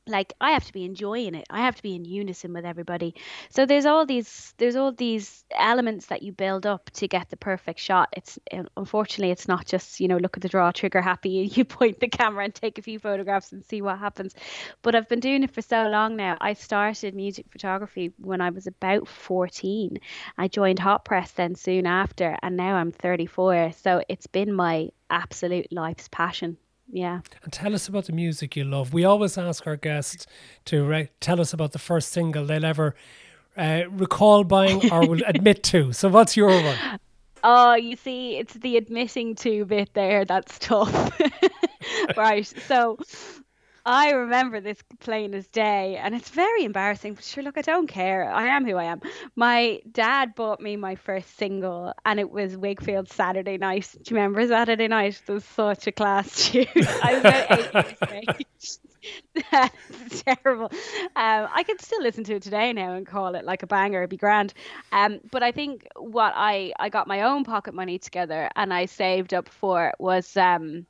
like 0.08 0.32
I 0.40 0.52
have 0.52 0.64
to 0.64 0.72
be 0.72 0.84
enjoying 0.84 1.34
it. 1.34 1.46
I 1.50 1.62
have 1.62 1.76
to 1.76 1.82
be 1.82 1.94
in 1.94 2.04
unison 2.04 2.52
with 2.52 2.64
everybody. 2.64 3.14
So 3.50 3.66
there's 3.66 3.86
all 3.86 4.06
these 4.06 4.54
there's 4.58 4.76
all 4.76 4.92
these 4.92 5.44
elements 5.52 6.06
that 6.06 6.22
you 6.22 6.32
build 6.32 6.66
up 6.66 6.90
to 6.94 7.08
get 7.08 7.28
the 7.28 7.36
perfect 7.36 7.80
shot. 7.80 8.08
It's 8.16 8.38
um, 8.52 8.68
unfortunately 8.76 9.32
it's 9.32 9.48
not 9.48 9.66
just, 9.66 10.00
you 10.00 10.08
know, 10.08 10.16
look 10.16 10.36
at 10.36 10.42
the 10.42 10.48
draw 10.48 10.70
trigger 10.70 11.00
happy 11.00 11.28
you 11.54 11.64
point 11.64 12.00
the 12.00 12.08
camera 12.08 12.44
and 12.44 12.54
take 12.54 12.78
a 12.78 12.82
few 12.82 12.98
photographs 12.98 13.52
and 13.52 13.64
see 13.64 13.82
what 13.82 13.98
happens. 13.98 14.34
But 14.82 14.94
I've 14.94 15.08
been 15.08 15.20
doing 15.20 15.42
it 15.42 15.50
for 15.50 15.62
so 15.62 15.88
long 15.88 16.16
now. 16.16 16.36
I 16.40 16.52
started 16.54 17.14
music 17.14 17.46
photography 17.50 18.12
when 18.18 18.40
I 18.40 18.50
was 18.50 18.66
about 18.66 19.08
14. 19.08 19.98
I 20.38 20.48
joined 20.48 20.78
Hot 20.78 21.04
Press 21.04 21.32
then 21.32 21.54
soon 21.54 21.86
after 21.86 22.36
and 22.42 22.56
now 22.56 22.76
I'm 22.76 22.92
34. 22.92 23.72
So 23.72 24.02
it's 24.08 24.26
been 24.26 24.52
my 24.52 24.90
absolute 25.10 25.72
life's 25.72 26.08
passion 26.08 26.58
yeah. 26.88 27.20
And 27.42 27.52
tell 27.52 27.74
us 27.74 27.88
about 27.88 28.06
the 28.06 28.12
music 28.12 28.56
you 28.56 28.64
love. 28.64 28.92
We 28.92 29.04
always 29.04 29.36
ask 29.36 29.66
our 29.66 29.76
guests 29.76 30.26
to 30.66 30.84
re- 30.84 31.10
tell 31.20 31.40
us 31.40 31.52
about 31.52 31.72
the 31.72 31.78
first 31.78 32.12
single 32.12 32.46
they'll 32.46 32.64
ever 32.64 32.94
uh, 33.56 33.82
recall 33.90 34.44
buying 34.44 34.90
or 34.92 35.06
will 35.06 35.22
admit 35.26 35.62
to. 35.64 35.92
So, 35.92 36.08
what's 36.08 36.36
your 36.36 36.50
one? 36.50 37.00
Oh, 37.42 37.74
you 37.74 37.96
see, 37.96 38.38
it's 38.38 38.54
the 38.54 38.76
admitting 38.76 39.34
to 39.36 39.64
bit 39.64 39.90
there 39.94 40.24
that's 40.24 40.58
tough. 40.58 41.20
right. 42.16 42.46
So, 42.66 42.98
I 43.86 44.10
remember 44.10 44.60
this 44.60 44.82
plain 44.98 45.32
as 45.32 45.46
day, 45.46 45.96
and 45.96 46.12
it's 46.12 46.28
very 46.30 46.64
embarrassing. 46.64 47.14
But 47.14 47.24
sure, 47.24 47.44
look, 47.44 47.56
I 47.56 47.62
don't 47.62 47.86
care. 47.86 48.28
I 48.28 48.48
am 48.48 48.66
who 48.66 48.76
I 48.76 48.84
am. 48.84 49.00
My 49.36 49.80
dad 49.92 50.34
bought 50.34 50.60
me 50.60 50.76
my 50.76 50.96
first 50.96 51.36
single, 51.36 51.94
and 52.04 52.18
it 52.18 52.28
was 52.28 52.56
Whigfield 52.56 53.08
Saturday 53.08 53.58
Night. 53.58 53.88
Do 54.02 54.12
you 54.12 54.16
remember 54.20 54.44
Saturday 54.48 54.88
Night? 54.88 55.22
It 55.28 55.32
was 55.32 55.44
such 55.44 55.86
a 55.86 55.92
class 55.92 56.48
tune. 56.50 56.66
I 57.00 57.12
was 57.12 57.20
about 57.20 58.12
eight 58.12 58.28
years 58.40 58.80
That's 59.52 60.22
terrible. 60.22 60.70
Um, 61.14 61.48
I 61.54 61.62
could 61.64 61.80
still 61.80 62.02
listen 62.02 62.24
to 62.24 62.34
it 62.34 62.42
today 62.42 62.72
now 62.72 62.94
and 62.94 63.06
call 63.06 63.36
it 63.36 63.44
like 63.44 63.62
a 63.62 63.66
banger. 63.68 64.00
It'd 64.00 64.10
be 64.10 64.16
grand. 64.16 64.52
Um, 64.90 65.20
but 65.30 65.44
I 65.44 65.52
think 65.52 65.86
what 65.96 66.32
I 66.34 66.72
I 66.80 66.88
got 66.88 67.06
my 67.06 67.22
own 67.22 67.44
pocket 67.44 67.74
money 67.74 68.00
together 68.00 68.50
and 68.56 68.74
I 68.74 68.86
saved 68.86 69.32
up 69.32 69.48
for 69.48 69.92
was 70.00 70.36
um 70.36 70.86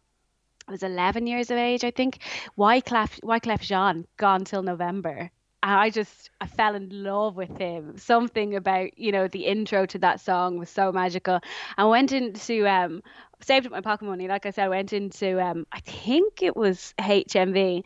I 0.68 0.72
was 0.72 0.82
11 0.82 1.26
years 1.26 1.50
of 1.50 1.58
age, 1.58 1.84
I 1.84 1.90
think. 1.90 2.18
Wyclef, 2.56 3.20
Wyclef 3.22 3.60
Jean, 3.60 4.06
Gone 4.16 4.44
Till 4.44 4.62
November. 4.62 5.30
I 5.62 5.90
just, 5.90 6.30
I 6.40 6.46
fell 6.46 6.74
in 6.76 6.88
love 6.90 7.36
with 7.36 7.56
him. 7.58 7.98
Something 7.98 8.54
about, 8.54 8.96
you 8.98 9.10
know, 9.10 9.26
the 9.26 9.46
intro 9.46 9.86
to 9.86 9.98
that 9.98 10.20
song 10.20 10.58
was 10.58 10.70
so 10.70 10.92
magical. 10.92 11.40
I 11.76 11.84
went 11.86 12.12
into, 12.12 12.68
um, 12.68 13.02
saved 13.40 13.66
up 13.66 13.72
my 13.72 13.80
pocket 13.80 14.04
money. 14.04 14.28
Like 14.28 14.46
I 14.46 14.50
said, 14.50 14.66
I 14.66 14.68
went 14.68 14.92
into, 14.92 15.40
um, 15.42 15.66
I 15.72 15.80
think 15.80 16.42
it 16.42 16.56
was 16.56 16.94
HMV 16.98 17.82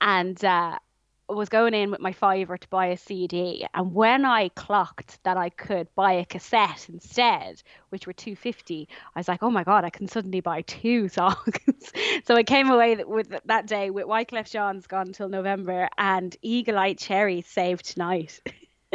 and, 0.00 0.44
uh, 0.44 0.78
was 1.28 1.48
going 1.48 1.74
in 1.74 1.90
with 1.90 2.00
my 2.00 2.12
fiver 2.12 2.58
to 2.58 2.68
buy 2.68 2.86
a 2.86 2.96
CD, 2.96 3.66
and 3.74 3.94
when 3.94 4.24
I 4.24 4.48
clocked 4.50 5.22
that 5.24 5.36
I 5.36 5.48
could 5.48 5.88
buy 5.94 6.12
a 6.12 6.24
cassette 6.24 6.86
instead, 6.88 7.62
which 7.88 8.06
were 8.06 8.12
two 8.12 8.36
fifty, 8.36 8.88
I 9.14 9.20
was 9.20 9.28
like, 9.28 9.42
"Oh 9.42 9.50
my 9.50 9.64
god, 9.64 9.84
I 9.84 9.90
can 9.90 10.06
suddenly 10.06 10.40
buy 10.40 10.62
two 10.62 11.08
songs." 11.18 11.58
so 12.24 12.36
I 12.36 12.42
came 12.42 12.70
away 12.70 12.96
with 13.04 13.34
that 13.46 13.66
day 13.66 13.90
with 13.90 14.06
Wyclef 14.06 14.50
Jean's 14.50 14.86
"Gone 14.86 15.12
Till 15.12 15.28
November" 15.28 15.88
and 15.96 16.36
Eagle 16.42 16.78
Eye 16.78 16.94
Cherry 16.94 17.40
"Saved 17.40 17.86
Tonight." 17.86 18.40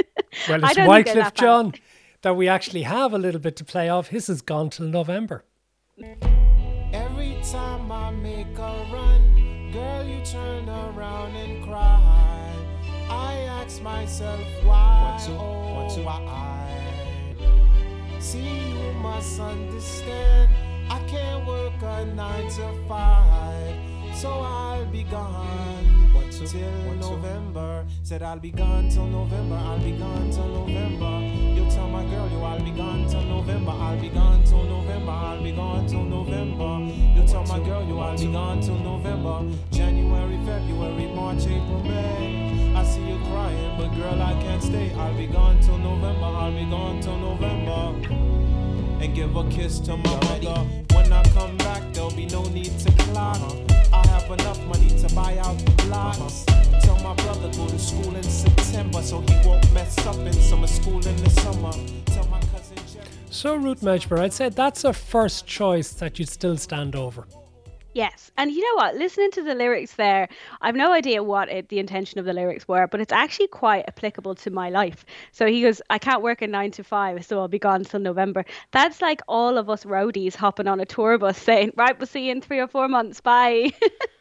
well, 0.48 0.64
it's 0.64 0.78
Wyclef 0.78 1.34
Jean 1.34 1.74
that 2.22 2.36
we 2.36 2.48
actually 2.48 2.84
have 2.84 3.14
a 3.14 3.18
little 3.18 3.42
bit 3.42 3.56
to 3.56 3.66
play 3.66 3.90
off. 3.90 4.10
His 4.10 4.30
is 4.30 4.42
"Gone 4.42 4.70
Till 4.70 4.88
November." 4.88 5.46
Every 6.94 7.38
time 7.52 7.92
I 7.92 8.12
make 8.12 8.58
a 8.58 8.86
run, 8.92 9.72
girl, 9.72 10.04
you 10.06 10.24
turn 10.26 10.70
around 10.70 11.36
and 11.36 11.59
cry 11.59 11.59
ask 13.80 13.84
myself 13.84 14.42
why, 14.64 15.18
oh 15.30 16.02
why. 16.04 16.76
See, 18.20 18.40
you 18.40 18.94
must 19.02 19.40
understand. 19.40 20.50
I 20.90 21.00
can't 21.08 21.46
work 21.48 21.74
a 21.82 22.06
nine 22.06 22.50
to 22.50 22.74
five, 22.88 23.76
so 24.14 24.30
I'll 24.30 24.86
be 24.86 25.04
gone 25.04 26.12
till 26.32 26.96
November. 26.96 27.86
Said 28.04 28.22
I'll 28.22 28.40
be 28.40 28.52
gone 28.52 28.90
till 28.90 29.06
November. 29.06 29.56
I'll 29.56 29.80
be 29.80 29.92
gone 29.92 30.32
till 30.32 30.48
November. 30.48 31.20
You 31.56 31.70
tell 31.72 31.88
my 31.88 32.04
girl 32.06 32.30
you 32.30 32.40
I'll 32.40 32.60
be 32.60 32.72
gone 32.72 33.08
till 33.08 33.22
November. 33.22 33.72
I'll 33.72 34.00
be 34.00 34.10
gone 34.10 34.44
till 34.44 34.64
November. 34.64 35.12
I'll 35.12 35.44
be 35.44 35.52
gone 35.52 35.88
till 35.88 36.04
November. 36.04 36.94
You 37.16 37.28
tell 37.28 37.46
my 37.46 37.60
girl 37.60 37.84
you 37.88 38.00
I'll 38.00 38.18
be 38.18 38.26
gone 38.26 38.62
till 38.62 38.80
November. 38.80 39.56
January, 39.72 40.38
February, 40.46 41.08
March, 41.14 41.46
April, 41.46 41.84
May. 41.84 42.49
I 42.80 42.84
see 42.86 43.06
you 43.10 43.18
crying, 43.26 43.78
but 43.78 43.94
girl 43.98 44.22
I 44.22 44.32
can't 44.42 44.64
stay. 44.64 44.94
I'll 44.94 45.14
be 45.14 45.28
gone 45.28 45.60
till 45.60 45.78
November. 45.78 46.28
I'll 46.28 46.50
be 46.50 46.64
gone 46.64 47.02
till 47.02 47.18
November 47.18 47.78
and 49.04 49.14
give 49.14 49.36
a 49.36 49.44
kiss 49.50 49.80
to 49.80 49.98
my 49.98 50.16
mother. 50.24 50.62
When 50.96 51.12
I 51.12 51.22
come 51.34 51.58
back, 51.58 51.84
there'll 51.92 52.16
be 52.16 52.28
no 52.28 52.44
need 52.44 52.80
to 52.80 52.92
clock. 53.04 53.36
Uh-huh. 53.36 53.98
I 54.02 54.08
have 54.08 54.32
enough 54.32 54.66
money 54.68 54.98
to 54.98 55.14
buy 55.14 55.38
out 55.40 55.58
the 55.60 55.72
blocks. 55.84 56.46
Uh-huh. 56.48 56.80
Tell 56.80 57.00
my 57.00 57.14
brother 57.16 57.52
go 57.58 57.68
to 57.68 57.78
school 57.78 58.16
in 58.16 58.24
September 58.24 59.02
so 59.02 59.20
he 59.28 59.36
won't 59.46 59.74
mess 59.74 59.98
up 60.08 60.16
in 60.16 60.32
summer 60.32 60.68
school 60.68 61.06
in 61.06 61.18
the 61.18 61.30
summer. 61.32 61.74
Tell 62.06 62.28
my 62.28 62.40
cousin 62.54 62.78
Jerry. 62.94 63.06
So, 63.30 63.56
Ruth 63.56 63.82
Medjber, 63.82 64.20
I'd 64.20 64.32
say 64.32 64.48
that's 64.48 64.86
a 64.86 64.94
first 64.94 65.46
choice 65.46 65.92
that 65.96 66.18
you'd 66.18 66.30
still 66.30 66.56
stand 66.56 66.96
over. 66.96 67.28
Yes. 67.94 68.32
And 68.38 68.52
you 68.52 68.62
know 68.62 68.76
what? 68.84 68.96
Listening 68.96 69.32
to 69.32 69.42
the 69.44 69.56
lyrics 69.56 69.94
there, 69.96 70.28
I've 70.62 70.76
no 70.76 70.92
idea 70.94 71.24
what 71.24 71.50
it, 71.50 71.70
the 71.70 71.80
intention 71.80 72.20
of 72.20 72.26
the 72.26 72.34
lyrics 72.34 72.68
were, 72.68 72.88
but 72.88 73.02
it's 73.02 73.12
actually 73.12 73.48
quite 73.48 73.86
applicable 73.88 74.36
to 74.36 74.52
my 74.52 74.70
life. 74.70 75.06
So 75.32 75.48
he 75.48 75.62
goes, 75.64 75.82
I 75.90 75.98
can't 75.98 76.22
work 76.22 76.42
a 76.44 76.48
nine 76.48 76.72
to 76.72 76.84
five, 76.84 77.26
so 77.26 77.40
I'll 77.40 77.48
be 77.48 77.58
gone 77.60 77.84
till 77.84 78.00
November. 78.00 78.46
That's 78.72 79.02
like 79.02 79.22
all 79.28 79.58
of 79.58 79.70
us 79.72 79.86
roadies 79.86 80.36
hopping 80.36 80.68
on 80.68 80.80
a 80.80 80.86
tour 80.86 81.18
bus 81.18 81.38
saying, 81.42 81.74
right, 81.76 81.98
we'll 81.98 82.06
see 82.08 82.26
you 82.28 82.32
in 82.32 82.42
three 82.42 82.60
or 82.60 82.68
four 82.68 82.88
months. 82.88 83.22
Bye. 83.22 83.72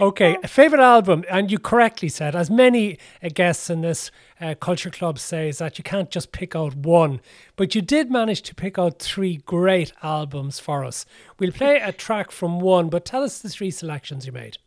Okay, 0.00 0.36
a 0.42 0.48
favorite 0.48 0.80
album, 0.80 1.24
and 1.30 1.50
you 1.50 1.58
correctly 1.58 2.08
said, 2.08 2.34
as 2.34 2.50
many 2.50 2.98
uh, 3.22 3.28
guests 3.32 3.70
in 3.70 3.80
this 3.80 4.10
uh, 4.40 4.54
culture 4.54 4.90
club 4.90 5.18
say, 5.18 5.48
is 5.48 5.58
that 5.58 5.78
you 5.78 5.84
can't 5.84 6.10
just 6.10 6.32
pick 6.32 6.56
out 6.56 6.74
one, 6.74 7.20
but 7.56 7.74
you 7.74 7.82
did 7.82 8.10
manage 8.10 8.42
to 8.42 8.54
pick 8.54 8.78
out 8.78 8.98
three 8.98 9.36
great 9.36 9.92
albums 10.02 10.58
for 10.58 10.84
us. 10.84 11.06
We'll 11.38 11.52
play 11.52 11.76
a 11.76 11.92
track 11.92 12.30
from 12.30 12.60
one, 12.60 12.88
but 12.88 13.04
tell 13.04 13.22
us 13.22 13.38
the 13.38 13.48
three 13.48 13.70
selections 13.70 14.26
you 14.26 14.32
made. 14.32 14.58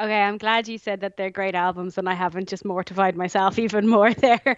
Okay, 0.00 0.20
I'm 0.20 0.38
glad 0.38 0.66
you 0.66 0.78
said 0.78 1.00
that 1.02 1.16
they're 1.16 1.30
great 1.30 1.54
albums 1.54 1.96
and 1.96 2.08
I 2.08 2.14
haven't 2.14 2.48
just 2.48 2.64
mortified 2.64 3.16
myself 3.16 3.58
even 3.60 3.86
more 3.86 4.12
there. 4.12 4.56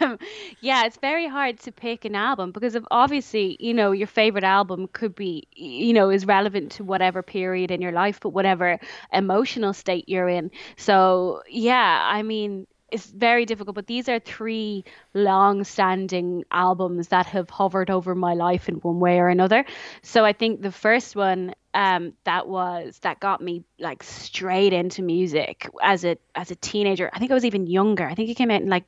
Um, 0.00 0.18
yeah, 0.60 0.84
it's 0.86 0.96
very 0.96 1.28
hard 1.28 1.60
to 1.60 1.72
pick 1.72 2.04
an 2.04 2.16
album 2.16 2.50
because 2.50 2.74
of 2.74 2.84
obviously, 2.90 3.56
you 3.60 3.72
know, 3.72 3.92
your 3.92 4.08
favorite 4.08 4.42
album 4.42 4.88
could 4.92 5.14
be, 5.14 5.46
you 5.54 5.92
know, 5.92 6.10
is 6.10 6.26
relevant 6.26 6.72
to 6.72 6.84
whatever 6.84 7.22
period 7.22 7.70
in 7.70 7.80
your 7.80 7.92
life, 7.92 8.18
but 8.20 8.30
whatever 8.30 8.78
emotional 9.12 9.72
state 9.74 10.08
you're 10.08 10.28
in. 10.28 10.50
So, 10.76 11.42
yeah, 11.48 12.00
I 12.02 12.22
mean, 12.22 12.66
it's 12.94 13.06
very 13.06 13.44
difficult, 13.44 13.74
but 13.74 13.88
these 13.88 14.08
are 14.08 14.20
three 14.20 14.84
long 15.14 15.64
standing 15.64 16.44
albums 16.52 17.08
that 17.08 17.26
have 17.26 17.50
hovered 17.50 17.90
over 17.90 18.14
my 18.14 18.34
life 18.34 18.68
in 18.68 18.76
one 18.76 19.00
way 19.00 19.18
or 19.18 19.28
another. 19.28 19.64
So 20.02 20.24
I 20.24 20.32
think 20.32 20.62
the 20.62 20.70
first 20.70 21.16
one 21.16 21.54
um, 21.74 22.12
that 22.22 22.46
was 22.46 22.96
that 23.00 23.18
got 23.18 23.40
me 23.40 23.64
like 23.80 24.04
straight 24.04 24.72
into 24.72 25.02
music 25.02 25.68
as 25.82 26.04
a 26.04 26.16
as 26.36 26.52
a 26.52 26.54
teenager. 26.54 27.10
I 27.12 27.18
think 27.18 27.32
I 27.32 27.34
was 27.34 27.44
even 27.44 27.66
younger. 27.66 28.06
I 28.06 28.14
think 28.14 28.30
it 28.30 28.36
came 28.36 28.52
out 28.52 28.62
in 28.62 28.68
like 28.68 28.84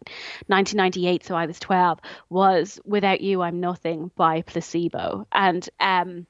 1998, 0.46 1.24
so 1.24 1.34
I 1.34 1.46
was 1.46 1.58
12. 1.58 1.98
Was 2.30 2.78
"Without 2.84 3.20
You 3.20 3.42
I'm 3.42 3.58
Nothing" 3.58 4.12
by 4.14 4.42
Placebo, 4.42 5.26
and 5.32 5.68
um, 5.80 6.28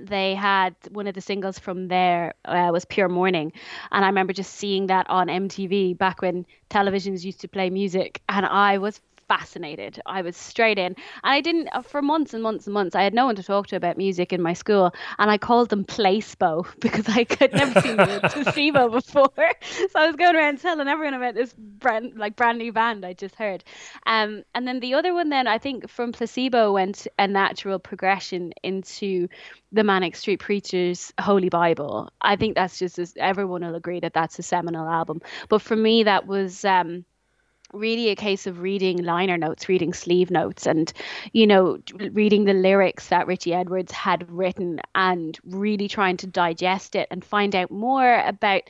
they 0.00 0.34
had 0.34 0.74
one 0.90 1.06
of 1.06 1.14
the 1.14 1.20
singles 1.20 1.58
from 1.58 1.88
there 1.88 2.34
uh, 2.44 2.70
was 2.72 2.84
Pure 2.84 3.08
Morning, 3.08 3.52
and 3.92 4.04
I 4.04 4.08
remember 4.08 4.32
just 4.32 4.54
seeing 4.54 4.88
that 4.88 5.08
on 5.08 5.28
MTV 5.28 5.96
back 5.96 6.22
when 6.22 6.46
televisions 6.70 7.24
used 7.24 7.40
to 7.42 7.48
play 7.48 7.70
music, 7.70 8.20
and 8.28 8.44
I 8.46 8.78
was 8.78 9.00
fascinated. 9.28 10.00
I 10.06 10.22
was 10.22 10.36
straight 10.36 10.78
in. 10.78 10.86
And 10.86 10.96
I 11.22 11.40
didn't, 11.40 11.68
uh, 11.72 11.82
for 11.82 12.02
months 12.02 12.34
and 12.34 12.42
months 12.42 12.66
and 12.66 12.74
months, 12.74 12.94
I 12.94 13.02
had 13.02 13.14
no 13.14 13.26
one 13.26 13.36
to 13.36 13.42
talk 13.42 13.66
to 13.68 13.76
about 13.76 13.96
music 13.96 14.32
in 14.32 14.42
my 14.42 14.52
school. 14.52 14.94
And 15.18 15.30
I 15.30 15.38
called 15.38 15.70
them 15.70 15.84
Placebo 15.84 16.66
because 16.80 17.08
I 17.08 17.24
could 17.24 17.52
never 17.52 17.80
seen 17.80 17.96
placebo 18.30 18.88
before. 18.88 19.30
So 19.90 20.00
I 20.00 20.06
was 20.06 20.16
going 20.16 20.36
around 20.36 20.60
telling 20.60 20.88
everyone 20.88 21.14
about 21.14 21.34
this 21.34 21.52
brand, 21.52 22.16
like 22.16 22.36
brand 22.36 22.58
new 22.58 22.72
band 22.72 23.04
I 23.04 23.12
just 23.12 23.34
heard. 23.36 23.64
Um, 24.06 24.44
and 24.54 24.66
then 24.66 24.80
the 24.80 24.94
other 24.94 25.14
one, 25.14 25.28
then 25.28 25.46
I 25.46 25.58
think 25.58 25.88
from 25.88 26.12
Placebo 26.12 26.72
went 26.72 27.06
a 27.18 27.26
natural 27.26 27.78
progression 27.78 28.52
into 28.62 29.28
the 29.72 29.84
Manic 29.84 30.16
Street 30.16 30.40
Preachers' 30.40 31.12
Holy 31.20 31.48
Bible. 31.48 32.10
I 32.20 32.36
think 32.36 32.54
that's 32.54 32.78
just, 32.78 32.98
everyone 33.18 33.62
will 33.62 33.74
agree 33.74 34.00
that 34.00 34.14
that's 34.14 34.38
a 34.38 34.42
seminal 34.42 34.88
album. 34.88 35.20
But 35.48 35.62
for 35.62 35.76
me, 35.76 36.04
that 36.04 36.26
was. 36.26 36.64
Um, 36.64 37.04
really 37.74 38.08
a 38.08 38.16
case 38.16 38.46
of 38.46 38.60
reading 38.60 39.02
liner 39.02 39.36
notes, 39.36 39.68
reading 39.68 39.92
sleeve 39.92 40.30
notes, 40.30 40.66
and 40.66 40.92
you 41.32 41.46
know, 41.46 41.78
reading 42.12 42.44
the 42.44 42.54
lyrics 42.54 43.08
that 43.08 43.26
Richey 43.26 43.52
Edwards 43.52 43.92
had 43.92 44.30
written, 44.30 44.80
and 44.94 45.38
really 45.44 45.88
trying 45.88 46.16
to 46.18 46.26
digest 46.26 46.94
it 46.94 47.08
and 47.10 47.24
find 47.24 47.54
out 47.54 47.70
more 47.70 48.20
about 48.20 48.62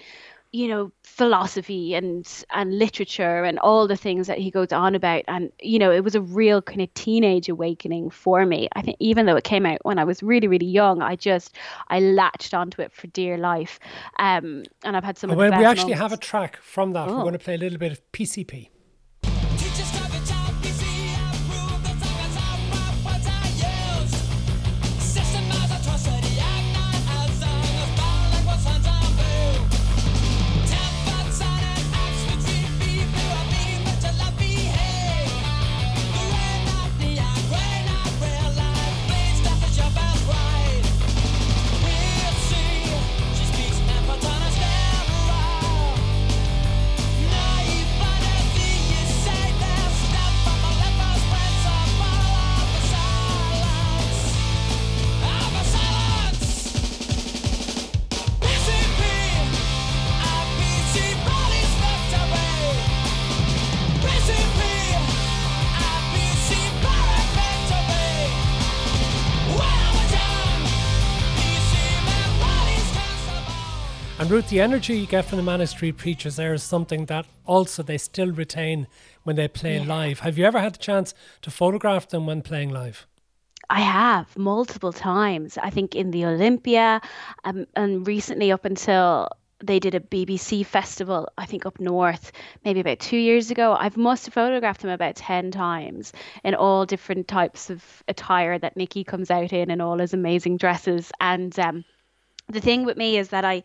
you 0.54 0.68
know 0.68 0.92
philosophy 1.02 1.94
and 1.94 2.44
and 2.50 2.78
literature 2.78 3.42
and 3.42 3.58
all 3.58 3.88
the 3.88 3.96
things 3.96 4.28
that 4.28 4.38
he 4.38 4.52
goes 4.52 4.72
on 4.72 4.94
about. 4.94 5.24
And 5.26 5.50
you 5.60 5.80
know 5.80 5.90
it 5.90 6.04
was 6.04 6.14
a 6.14 6.20
real 6.20 6.62
kind 6.62 6.80
of 6.80 6.94
teenage 6.94 7.48
awakening 7.48 8.10
for 8.10 8.46
me. 8.46 8.68
I 8.76 8.82
think 8.82 8.96
even 9.00 9.26
though 9.26 9.34
it 9.34 9.42
came 9.42 9.66
out 9.66 9.78
when 9.82 9.98
i 9.98 10.04
was 10.04 10.22
really 10.22 10.46
really 10.46 10.66
young 10.66 11.02
i 11.02 11.16
just 11.16 11.56
i 11.88 11.98
latched 11.98 12.54
onto 12.54 12.80
it 12.82 12.92
for 12.92 13.08
dear 13.08 13.36
life. 13.36 13.80
Um 14.20 14.62
and 14.84 14.96
i've 14.96 15.02
had 15.02 15.18
some 15.18 15.30
well, 15.30 15.38
we 15.38 15.64
actually 15.64 15.94
moments. 15.94 16.00
have 16.00 16.12
a 16.12 16.16
track 16.16 16.58
from 16.62 16.92
that. 16.92 17.08
Oh. 17.08 17.16
we're 17.16 17.22
going 17.22 17.32
to 17.32 17.38
play 17.40 17.54
a 17.54 17.58
little 17.58 17.78
bit 17.78 17.90
of 17.90 18.00
pcp 18.12 18.68
Ruth, 74.34 74.48
the 74.48 74.60
energy 74.60 74.98
you 74.98 75.06
get 75.06 75.26
from 75.26 75.36
the 75.36 75.44
Manic 75.44 75.68
Street 75.68 75.96
Preachers 75.96 76.34
there 76.34 76.52
is 76.52 76.64
something 76.64 77.06
that 77.06 77.24
also 77.46 77.84
they 77.84 77.98
still 77.98 78.32
retain 78.32 78.88
when 79.22 79.36
they 79.36 79.46
play 79.46 79.76
yeah. 79.76 79.84
live. 79.84 80.18
Have 80.18 80.36
you 80.36 80.44
ever 80.44 80.58
had 80.58 80.74
the 80.74 80.78
chance 80.78 81.14
to 81.42 81.52
photograph 81.52 82.08
them 82.08 82.26
when 82.26 82.42
playing 82.42 82.70
live? 82.70 83.06
I 83.70 83.78
have 83.78 84.36
multiple 84.36 84.92
times. 84.92 85.56
I 85.56 85.70
think 85.70 85.94
in 85.94 86.10
the 86.10 86.24
Olympia, 86.24 87.00
um, 87.44 87.68
and 87.76 88.04
recently 88.08 88.50
up 88.50 88.64
until 88.64 89.28
they 89.60 89.78
did 89.78 89.94
a 89.94 90.00
BBC 90.00 90.66
festival, 90.66 91.28
I 91.38 91.46
think 91.46 91.64
up 91.64 91.78
north, 91.78 92.32
maybe 92.64 92.80
about 92.80 92.98
two 92.98 93.16
years 93.16 93.52
ago. 93.52 93.76
I've 93.78 93.96
must 93.96 94.24
have 94.24 94.34
photographed 94.34 94.80
them 94.80 94.90
about 94.90 95.14
10 95.14 95.52
times 95.52 96.12
in 96.42 96.56
all 96.56 96.86
different 96.86 97.28
types 97.28 97.70
of 97.70 98.02
attire 98.08 98.58
that 98.58 98.76
Nicky 98.76 99.04
comes 99.04 99.30
out 99.30 99.52
in 99.52 99.70
and 99.70 99.80
all 99.80 99.98
his 99.98 100.12
amazing 100.12 100.56
dresses. 100.56 101.12
And 101.20 101.56
um, 101.60 101.84
the 102.48 102.60
thing 102.60 102.84
with 102.84 102.96
me 102.96 103.16
is 103.16 103.28
that 103.28 103.44
I 103.44 103.62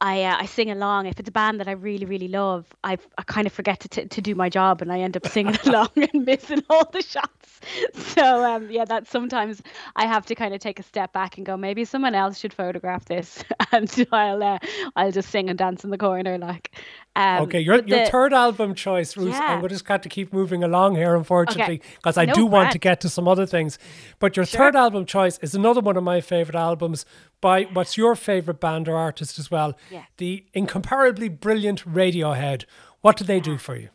I 0.00 0.24
uh, 0.24 0.36
I 0.40 0.46
sing 0.46 0.70
along. 0.70 1.06
If 1.06 1.20
it's 1.20 1.28
a 1.28 1.32
band 1.32 1.60
that 1.60 1.68
I 1.68 1.72
really 1.72 2.06
really 2.06 2.28
love, 2.28 2.66
I 2.82 2.98
I 3.16 3.22
kind 3.22 3.46
of 3.46 3.52
forget 3.52 3.80
to 3.80 3.88
t- 3.88 4.06
to 4.06 4.20
do 4.20 4.34
my 4.34 4.48
job, 4.48 4.82
and 4.82 4.92
I 4.92 5.00
end 5.00 5.16
up 5.16 5.26
singing 5.26 5.56
along 5.66 5.90
and 5.96 6.24
missing 6.24 6.62
all 6.68 6.88
the 6.92 7.02
shots. 7.02 7.60
So 7.94 8.44
um 8.44 8.70
yeah, 8.70 8.84
that 8.84 9.06
sometimes 9.08 9.62
I 9.96 10.06
have 10.06 10.26
to 10.26 10.34
kind 10.34 10.54
of 10.54 10.60
take 10.60 10.78
a 10.78 10.82
step 10.82 11.12
back 11.12 11.36
and 11.36 11.46
go, 11.46 11.56
maybe 11.56 11.84
someone 11.84 12.14
else 12.14 12.38
should 12.38 12.52
photograph 12.52 13.04
this, 13.06 13.44
and 13.72 14.06
I'll 14.12 14.42
uh, 14.42 14.58
I'll 14.96 15.12
just 15.12 15.30
sing 15.30 15.48
and 15.48 15.58
dance 15.58 15.84
in 15.84 15.90
the 15.90 15.98
corner 15.98 16.38
like. 16.38 16.72
Um, 17.16 17.44
okay, 17.44 17.60
your 17.60 17.76
your 17.84 18.04
the, 18.04 18.10
third 18.10 18.32
album 18.32 18.74
choice, 18.74 19.16
Ruth. 19.16 19.28
Yeah. 19.34 19.60
we 19.60 19.68
just 19.68 19.84
got 19.84 20.02
to 20.02 20.08
keep 20.08 20.32
moving 20.32 20.64
along 20.64 20.96
here, 20.96 21.14
unfortunately, 21.14 21.80
because 21.96 22.18
okay. 22.18 22.22
I 22.22 22.26
no 22.26 22.34
do 22.34 22.46
want 22.46 22.72
to 22.72 22.78
get 22.78 23.00
to 23.02 23.08
some 23.08 23.28
other 23.28 23.46
things. 23.46 23.78
But 24.18 24.36
your 24.36 24.44
sure. 24.44 24.58
third 24.58 24.76
album 24.76 25.06
choice 25.06 25.38
is 25.38 25.54
another 25.54 25.80
one 25.80 25.96
of 25.96 26.02
my 26.02 26.20
favorite 26.20 26.56
albums 26.56 27.06
by 27.40 27.64
what's 27.72 27.96
your 27.96 28.16
favorite 28.16 28.58
band 28.58 28.88
or 28.88 28.96
artist 28.96 29.38
as 29.38 29.50
well? 29.50 29.76
Yeah. 29.90 30.04
The 30.16 30.44
incomparably 30.54 31.28
brilliant 31.28 31.84
Radiohead. 31.84 32.64
What 33.00 33.16
did 33.16 33.28
they 33.28 33.38
do 33.38 33.58
for 33.58 33.76
you? 33.76 33.90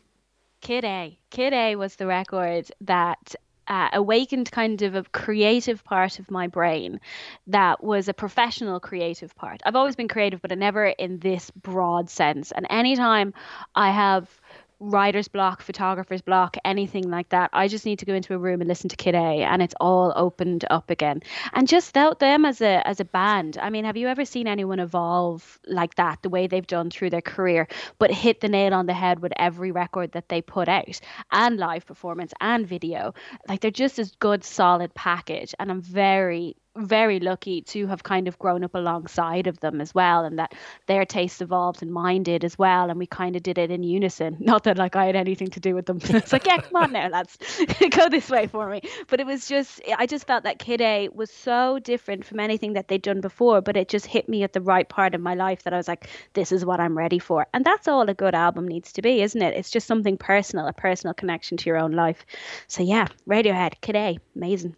Kid 0.62 0.84
A. 0.84 1.18
Kid 1.30 1.52
A 1.52 1.76
was 1.76 1.96
the 1.96 2.06
record 2.06 2.70
that 2.80 3.34
uh, 3.70 3.88
awakened 3.94 4.50
kind 4.50 4.82
of 4.82 4.96
a 4.96 5.04
creative 5.04 5.84
part 5.84 6.18
of 6.18 6.30
my 6.30 6.48
brain 6.48 7.00
that 7.46 7.82
was 7.82 8.08
a 8.08 8.14
professional 8.14 8.80
creative 8.80 9.34
part. 9.36 9.62
I've 9.64 9.76
always 9.76 9.96
been 9.96 10.08
creative, 10.08 10.42
but 10.42 10.52
I 10.52 10.56
never 10.56 10.86
in 10.86 11.20
this 11.20 11.50
broad 11.52 12.10
sense. 12.10 12.52
And 12.52 12.66
anytime 12.68 13.32
I 13.76 13.92
have 13.92 14.39
writer's 14.80 15.28
block, 15.28 15.60
photographer's 15.60 16.22
block, 16.22 16.56
anything 16.64 17.10
like 17.10 17.28
that. 17.28 17.50
I 17.52 17.68
just 17.68 17.84
need 17.84 17.98
to 18.00 18.06
go 18.06 18.14
into 18.14 18.34
a 18.34 18.38
room 18.38 18.60
and 18.60 18.68
listen 18.68 18.88
to 18.88 18.96
Kid 18.96 19.14
A, 19.14 19.42
and 19.42 19.62
it's 19.62 19.74
all 19.80 20.12
opened 20.16 20.64
up 20.70 20.90
again. 20.90 21.22
And 21.52 21.68
just 21.68 21.90
without 21.90 22.18
them 22.18 22.44
as 22.44 22.60
a 22.60 22.86
as 22.86 22.98
a 22.98 23.04
band, 23.04 23.58
I 23.60 23.70
mean, 23.70 23.84
have 23.84 23.96
you 23.96 24.08
ever 24.08 24.24
seen 24.24 24.48
anyone 24.48 24.80
evolve 24.80 25.60
like 25.66 25.96
that, 25.96 26.22
the 26.22 26.30
way 26.30 26.46
they've 26.46 26.66
done 26.66 26.90
through 26.90 27.10
their 27.10 27.20
career, 27.20 27.68
but 27.98 28.10
hit 28.10 28.40
the 28.40 28.48
nail 28.48 28.74
on 28.74 28.86
the 28.86 28.94
head 28.94 29.20
with 29.20 29.32
every 29.36 29.70
record 29.70 30.12
that 30.12 30.28
they 30.28 30.40
put 30.40 30.68
out, 30.68 31.00
and 31.30 31.58
live 31.58 31.86
performance 31.86 32.32
and 32.40 32.66
video? 32.66 33.14
Like 33.46 33.60
they're 33.60 33.70
just 33.70 33.98
as 33.98 34.12
good, 34.12 34.44
solid 34.44 34.94
package, 34.94 35.54
and 35.58 35.70
I'm 35.70 35.82
very 35.82 36.56
very 36.76 37.18
lucky 37.18 37.62
to 37.62 37.86
have 37.88 38.02
kind 38.04 38.28
of 38.28 38.38
grown 38.38 38.62
up 38.62 38.74
alongside 38.74 39.48
of 39.48 39.58
them 39.58 39.80
as 39.80 39.92
well 39.92 40.24
and 40.24 40.38
that 40.38 40.54
their 40.86 41.04
taste 41.04 41.42
evolved 41.42 41.82
and 41.82 41.92
mine 41.92 42.22
did 42.22 42.44
as 42.44 42.56
well 42.56 42.90
and 42.90 42.98
we 42.98 43.06
kind 43.06 43.34
of 43.34 43.42
did 43.42 43.58
it 43.58 43.70
in 43.70 43.82
unison. 43.82 44.36
Not 44.40 44.64
that 44.64 44.78
like 44.78 44.94
i 44.94 45.06
had 45.06 45.16
anything 45.16 45.48
to 45.48 45.60
do 45.60 45.74
with 45.74 45.86
them. 45.86 45.98
It's 46.20 46.32
like 46.32 46.46
yeah 46.46 46.58
come 46.58 46.76
on 46.76 46.92
now 46.92 47.08
lads. 47.08 47.38
Go 47.90 48.08
this 48.08 48.30
way 48.30 48.46
for 48.46 48.68
me. 48.68 48.82
But 49.08 49.20
it 49.20 49.26
was 49.26 49.48
just 49.48 49.80
i 49.98 50.06
just 50.06 50.26
felt 50.26 50.44
that 50.44 50.58
kid 50.58 50.80
a 50.80 51.08
was 51.08 51.30
so 51.30 51.80
different 51.80 52.24
from 52.24 52.38
anything 52.38 52.74
that 52.74 52.88
they'd 52.88 53.02
done 53.02 53.20
before 53.20 53.60
but 53.60 53.76
it 53.76 53.88
just 53.88 54.06
hit 54.06 54.28
me 54.28 54.44
at 54.44 54.52
the 54.52 54.60
right 54.60 54.88
part 54.88 55.14
of 55.14 55.20
my 55.20 55.34
life 55.34 55.64
that 55.64 55.72
i 55.72 55.76
was 55.76 55.88
like 55.88 56.08
this 56.34 56.52
is 56.52 56.64
what 56.64 56.78
i'm 56.78 56.96
ready 56.96 57.18
for. 57.18 57.46
And 57.52 57.64
that's 57.64 57.88
all 57.88 58.08
a 58.08 58.14
good 58.14 58.34
album 58.34 58.68
needs 58.68 58.92
to 58.92 59.02
be 59.02 59.22
isn't 59.22 59.42
it? 59.42 59.56
It's 59.56 59.70
just 59.70 59.88
something 59.88 60.16
personal 60.16 60.66
a 60.68 60.72
personal 60.72 61.14
connection 61.14 61.56
to 61.58 61.68
your 61.68 61.78
own 61.78 61.92
life. 61.92 62.24
So 62.68 62.84
yeah 62.84 63.08
radiohead 63.28 63.80
kid 63.80 63.96
a 63.96 64.18
amazing. 64.36 64.76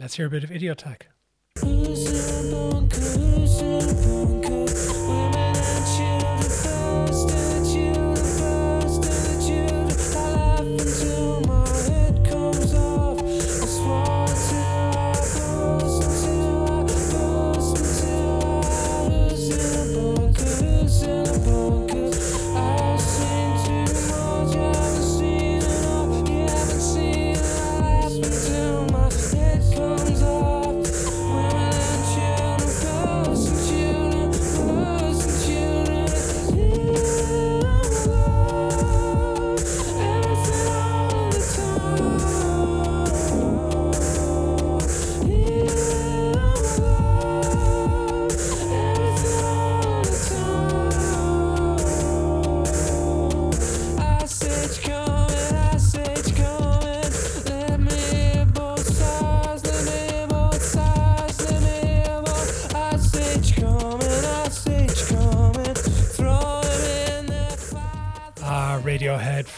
Let's 0.00 0.16
hear 0.16 0.26
a 0.26 0.30
bit 0.30 0.44
of 0.44 0.50
Idioteque 0.50 1.02
Cruising 2.50 2.89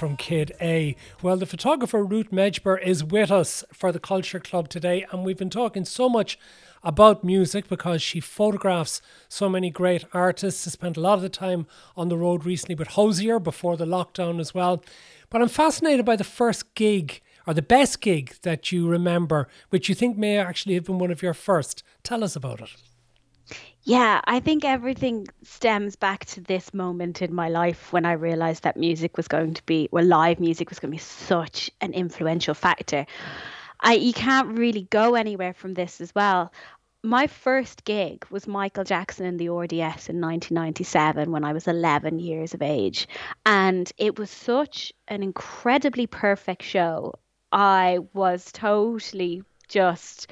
from 0.03 0.17
Kid 0.17 0.51
A. 0.61 0.97
Well, 1.23 1.37
the 1.37 1.47
photographer 1.47 2.05
Ruth 2.05 2.33
Medjber 2.33 2.77
is 2.83 3.05
with 3.05 3.31
us 3.31 3.63
for 3.73 3.93
the 3.93 4.01
Culture 4.01 4.41
Club 4.41 4.69
today, 4.69 5.07
and 5.13 5.25
we've 5.25 5.39
been 5.39 5.49
talking 5.49 5.85
so 5.85 6.09
much 6.09 6.37
about 6.83 7.23
music 7.23 7.69
because 7.69 8.03
she 8.03 8.19
photographs 8.19 9.01
so 9.29 9.49
many 9.49 9.71
great 9.71 10.05
artists. 10.13 10.65
She 10.65 10.71
spent 10.71 10.97
a 10.97 11.01
lot 11.01 11.19
of 11.19 11.23
the 11.23 11.29
time 11.29 11.69
on 11.97 12.09
the 12.09 12.17
road 12.17 12.45
recently 12.45 12.75
with 12.75 12.89
Hozier 12.89 13.39
before 13.39 13.77
the 13.77 13.85
lockdown 13.87 14.41
as 14.41 14.53
well. 14.53 14.83
But 15.31 15.41
I'm 15.41 15.47
fascinated 15.47 16.05
by 16.05 16.17
the 16.17 16.25
first 16.25 16.75
gig 16.75 17.21
or 17.47 17.55
the 17.55 17.63
best 17.63 18.01
gig 18.01 18.35
that 18.43 18.73
you 18.73 18.89
remember, 18.89 19.47
which 19.71 19.89
you 19.89 19.95
think 19.95 20.19
may 20.19 20.37
actually 20.37 20.75
have 20.75 20.87
been 20.87 20.99
one 20.99 21.13
of 21.13 21.23
your 21.23 21.33
first. 21.33 21.85
Tell 22.03 22.25
us 22.25 22.35
about 22.35 22.61
it. 22.61 22.92
Yeah, 23.85 24.21
I 24.25 24.39
think 24.39 24.65
everything 24.65 25.27
stems 25.43 25.97
back 25.97 26.25
to 26.27 26.41
this 26.41 26.73
moment 26.73 27.21
in 27.21 27.35
my 27.35 27.49
life 27.49 27.93
when 27.93 28.05
I 28.05 28.13
realized 28.13 28.63
that 28.63 28.77
music 28.77 29.17
was 29.17 29.27
going 29.27 29.55
to 29.55 29.67
be, 29.67 29.89
well, 29.91 30.05
live 30.05 30.39
music 30.39 30.71
was 30.71 30.79
going 30.79 30.91
to 30.93 30.97
be 30.97 31.01
such 31.01 31.69
an 31.81 31.93
influential 31.93 32.55
factor. 32.55 33.07
I 33.81 33.95
you 33.95 34.13
can't 34.13 34.57
really 34.57 34.83
go 34.83 35.17
anywhere 35.17 35.53
from 35.53 35.75
this 35.75 36.01
as 36.01 36.15
well. 36.15 36.53
My 37.03 37.27
first 37.27 37.85
gig 37.85 38.25
was 38.31 38.47
Michael 38.47 38.85
Jackson 38.85 39.27
in 39.27 39.37
the 39.37 39.49
RDS 39.49 40.09
in 40.09 40.21
1997 40.21 41.33
when 41.33 41.43
I 41.43 41.53
was 41.53 41.67
11 41.67 42.21
years 42.21 42.55
of 42.55 42.63
age. 42.63 43.09
And 43.45 43.91
it 43.99 44.17
was 44.17 44.31
such 44.31 44.93
an 45.09 45.25
incredibly 45.25 46.07
perfect 46.07 46.63
show. 46.63 47.15
I 47.51 47.99
was 48.15 48.53
totally 48.53 49.43
just 49.67 50.31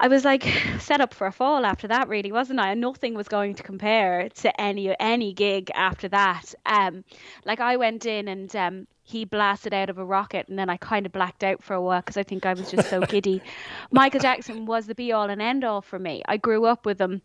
I 0.00 0.08
was 0.08 0.24
like 0.24 0.44
set 0.78 1.00
up 1.00 1.14
for 1.14 1.26
a 1.26 1.32
fall 1.32 1.64
after 1.64 1.88
that, 1.88 2.08
really, 2.08 2.32
wasn't 2.32 2.60
I? 2.60 2.72
And 2.72 2.80
nothing 2.80 3.14
was 3.14 3.28
going 3.28 3.54
to 3.54 3.62
compare 3.62 4.28
to 4.28 4.60
any 4.60 4.94
any 5.00 5.32
gig 5.32 5.70
after 5.74 6.08
that. 6.08 6.54
Um, 6.66 7.04
like 7.44 7.60
I 7.60 7.76
went 7.76 8.06
in 8.06 8.28
and 8.28 8.54
um, 8.56 8.86
he 9.02 9.24
blasted 9.24 9.74
out 9.74 9.90
of 9.90 9.98
a 9.98 10.04
rocket, 10.04 10.48
and 10.48 10.58
then 10.58 10.70
I 10.70 10.76
kind 10.76 11.06
of 11.06 11.12
blacked 11.12 11.42
out 11.42 11.62
for 11.62 11.74
a 11.74 11.80
while 11.80 12.00
because 12.00 12.16
I 12.16 12.22
think 12.22 12.46
I 12.46 12.54
was 12.54 12.70
just 12.70 12.90
so 12.90 13.00
giddy. 13.06 13.42
Michael 13.90 14.20
Jackson 14.20 14.66
was 14.66 14.86
the 14.86 14.94
be 14.94 15.12
all 15.12 15.30
and 15.30 15.42
end 15.42 15.64
all 15.64 15.82
for 15.82 15.98
me. 15.98 16.22
I 16.26 16.36
grew 16.36 16.66
up 16.66 16.86
with 16.86 17.00
him 17.00 17.22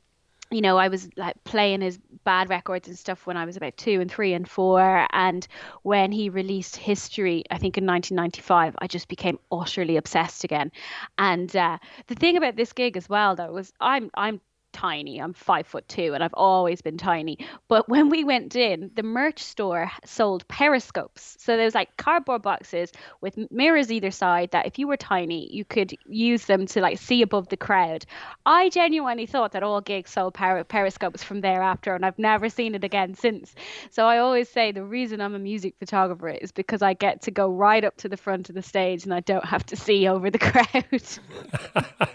you 0.51 0.61
know, 0.61 0.77
I 0.77 0.87
was 0.87 1.09
like 1.17 1.43
playing 1.43 1.81
his 1.81 1.99
bad 2.23 2.49
records 2.49 2.87
and 2.87 2.97
stuff 2.97 3.25
when 3.25 3.37
I 3.37 3.45
was 3.45 3.57
about 3.57 3.75
two 3.77 3.99
and 4.01 4.11
three 4.11 4.33
and 4.33 4.47
four. 4.47 5.07
And 5.11 5.47
when 5.81 6.11
he 6.11 6.29
released 6.29 6.75
History, 6.75 7.43
I 7.49 7.57
think 7.57 7.77
in 7.77 7.85
1995, 7.85 8.75
I 8.79 8.87
just 8.87 9.07
became 9.07 9.39
utterly 9.51 9.97
obsessed 9.97 10.43
again. 10.43 10.71
And 11.17 11.53
uh, 11.55 11.77
the 12.07 12.15
thing 12.15 12.37
about 12.37 12.55
this 12.55 12.73
gig 12.73 12.97
as 12.97 13.09
well, 13.09 13.35
though, 13.35 13.51
was 13.51 13.73
I'm 13.79 14.09
I'm 14.15 14.41
tiny. 14.73 15.19
I'm 15.19 15.33
five 15.33 15.67
foot 15.67 15.87
two 15.87 16.13
and 16.13 16.23
I've 16.23 16.33
always 16.33 16.81
been 16.81 16.97
tiny. 16.97 17.37
But 17.67 17.87
when 17.87 18.09
we 18.09 18.23
went 18.23 18.55
in, 18.55 18.91
the 18.95 19.03
merch 19.03 19.41
store 19.41 19.89
sold 20.03 20.47
periscopes. 20.47 21.37
So 21.39 21.55
there 21.55 21.65
was 21.65 21.75
like 21.75 21.95
cardboard 21.97 22.41
boxes 22.41 22.91
with 23.21 23.37
mirrors 23.51 23.91
either 23.91 24.11
side 24.11 24.51
that 24.51 24.65
if 24.65 24.77
you 24.77 24.87
were 24.87 24.97
tiny, 24.97 25.53
you 25.53 25.63
could 25.63 25.93
use 26.05 26.45
them 26.45 26.65
to 26.67 26.81
like 26.81 26.97
see 26.97 27.21
above 27.21 27.49
the 27.49 27.57
crowd. 27.57 28.05
I 28.45 28.69
genuinely 28.69 29.25
thought 29.25 29.53
that 29.53 29.63
all 29.63 29.81
gigs 29.81 30.11
sold 30.11 30.33
per- 30.33 30.63
periscopes 30.63 31.23
from 31.23 31.41
thereafter 31.41 31.95
and 31.95 32.05
I've 32.05 32.19
never 32.19 32.49
seen 32.49 32.75
it 32.75 32.83
again 32.83 33.15
since. 33.15 33.55
So 33.91 34.05
I 34.05 34.17
always 34.17 34.49
say 34.49 34.71
the 34.71 34.83
reason 34.83 35.21
I'm 35.21 35.35
a 35.35 35.39
music 35.39 35.75
photographer 35.79 36.29
is 36.29 36.51
because 36.51 36.81
I 36.81 36.93
get 36.93 37.21
to 37.23 37.31
go 37.31 37.49
right 37.49 37.83
up 37.83 37.97
to 37.97 38.09
the 38.09 38.17
front 38.17 38.49
of 38.49 38.55
the 38.55 38.63
stage 38.63 39.03
and 39.03 39.13
I 39.13 39.19
don't 39.19 39.45
have 39.45 39.65
to 39.67 39.75
see 39.75 40.07
over 40.07 40.29
the 40.29 40.39
crowd. 40.39 42.09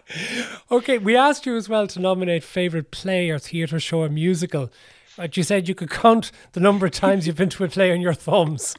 okay, 0.71 0.99
we 0.99 1.17
asked 1.17 1.47
you 1.47 1.57
as 1.57 1.69
well 1.69 1.87
to 1.87 2.01
nominate 2.01 2.45
favorite 2.49 2.91
play 2.91 3.31
or 3.31 3.39
theatre 3.39 3.79
show 3.79 4.03
or 4.03 4.09
musical. 4.09 4.71
But 5.17 5.37
you 5.37 5.43
said 5.43 5.69
you 5.69 5.75
could 5.75 5.91
count 5.91 6.31
the 6.53 6.61
number 6.61 6.87
of 6.87 6.93
times 6.93 7.27
you've 7.27 7.37
been 7.37 7.49
to 7.51 7.65
a 7.65 7.69
play 7.69 7.93
on 7.93 8.01
your 8.01 8.15
thumbs. 8.15 8.77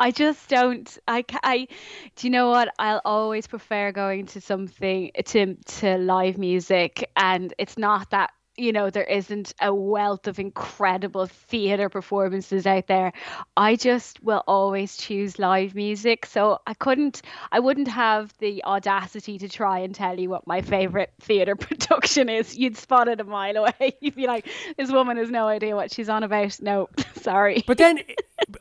I 0.00 0.10
just 0.10 0.48
don't. 0.48 0.98
I, 1.06 1.24
I. 1.42 1.68
Do 2.16 2.26
you 2.26 2.30
know 2.30 2.48
what? 2.48 2.72
I'll 2.78 3.02
always 3.04 3.46
prefer 3.46 3.92
going 3.92 4.26
to 4.26 4.40
something 4.40 5.10
to 5.26 5.54
to 5.54 5.98
live 5.98 6.38
music, 6.38 7.10
and 7.16 7.52
it's 7.58 7.76
not 7.76 8.10
that 8.10 8.30
you 8.56 8.72
know 8.72 8.90
there 8.90 9.04
isn't 9.04 9.54
a 9.60 9.74
wealth 9.74 10.26
of 10.26 10.38
incredible 10.38 11.26
theater 11.26 11.88
performances 11.88 12.66
out 12.66 12.86
there. 12.86 13.12
I 13.56 13.76
just 13.76 14.22
will 14.22 14.42
always 14.46 14.96
choose 14.96 15.38
live 15.38 15.74
music. 15.74 16.26
So 16.26 16.58
i 16.66 16.74
couldn't 16.74 17.22
i 17.50 17.60
wouldn't 17.60 17.88
have 17.88 18.32
the 18.38 18.62
audacity 18.64 19.38
to 19.38 19.48
try 19.48 19.78
and 19.78 19.94
tell 19.94 20.18
you 20.18 20.28
what 20.28 20.46
my 20.46 20.60
favorite 20.60 21.12
theater 21.20 21.56
production 21.66 22.28
is. 22.28 22.56
You'd 22.56 22.76
spot 22.76 23.08
it 23.08 23.20
a 23.20 23.24
mile 23.24 23.56
away. 23.56 23.96
You'd 24.00 24.16
be 24.16 24.26
like 24.26 24.48
this 24.76 24.90
woman 24.90 25.16
has 25.16 25.30
no 25.30 25.46
idea 25.46 25.74
what 25.74 25.92
she's 25.92 26.08
on 26.08 26.22
about. 26.22 26.60
No 26.60 26.88
sorry. 27.20 27.64
But 27.66 27.78
then 27.78 28.00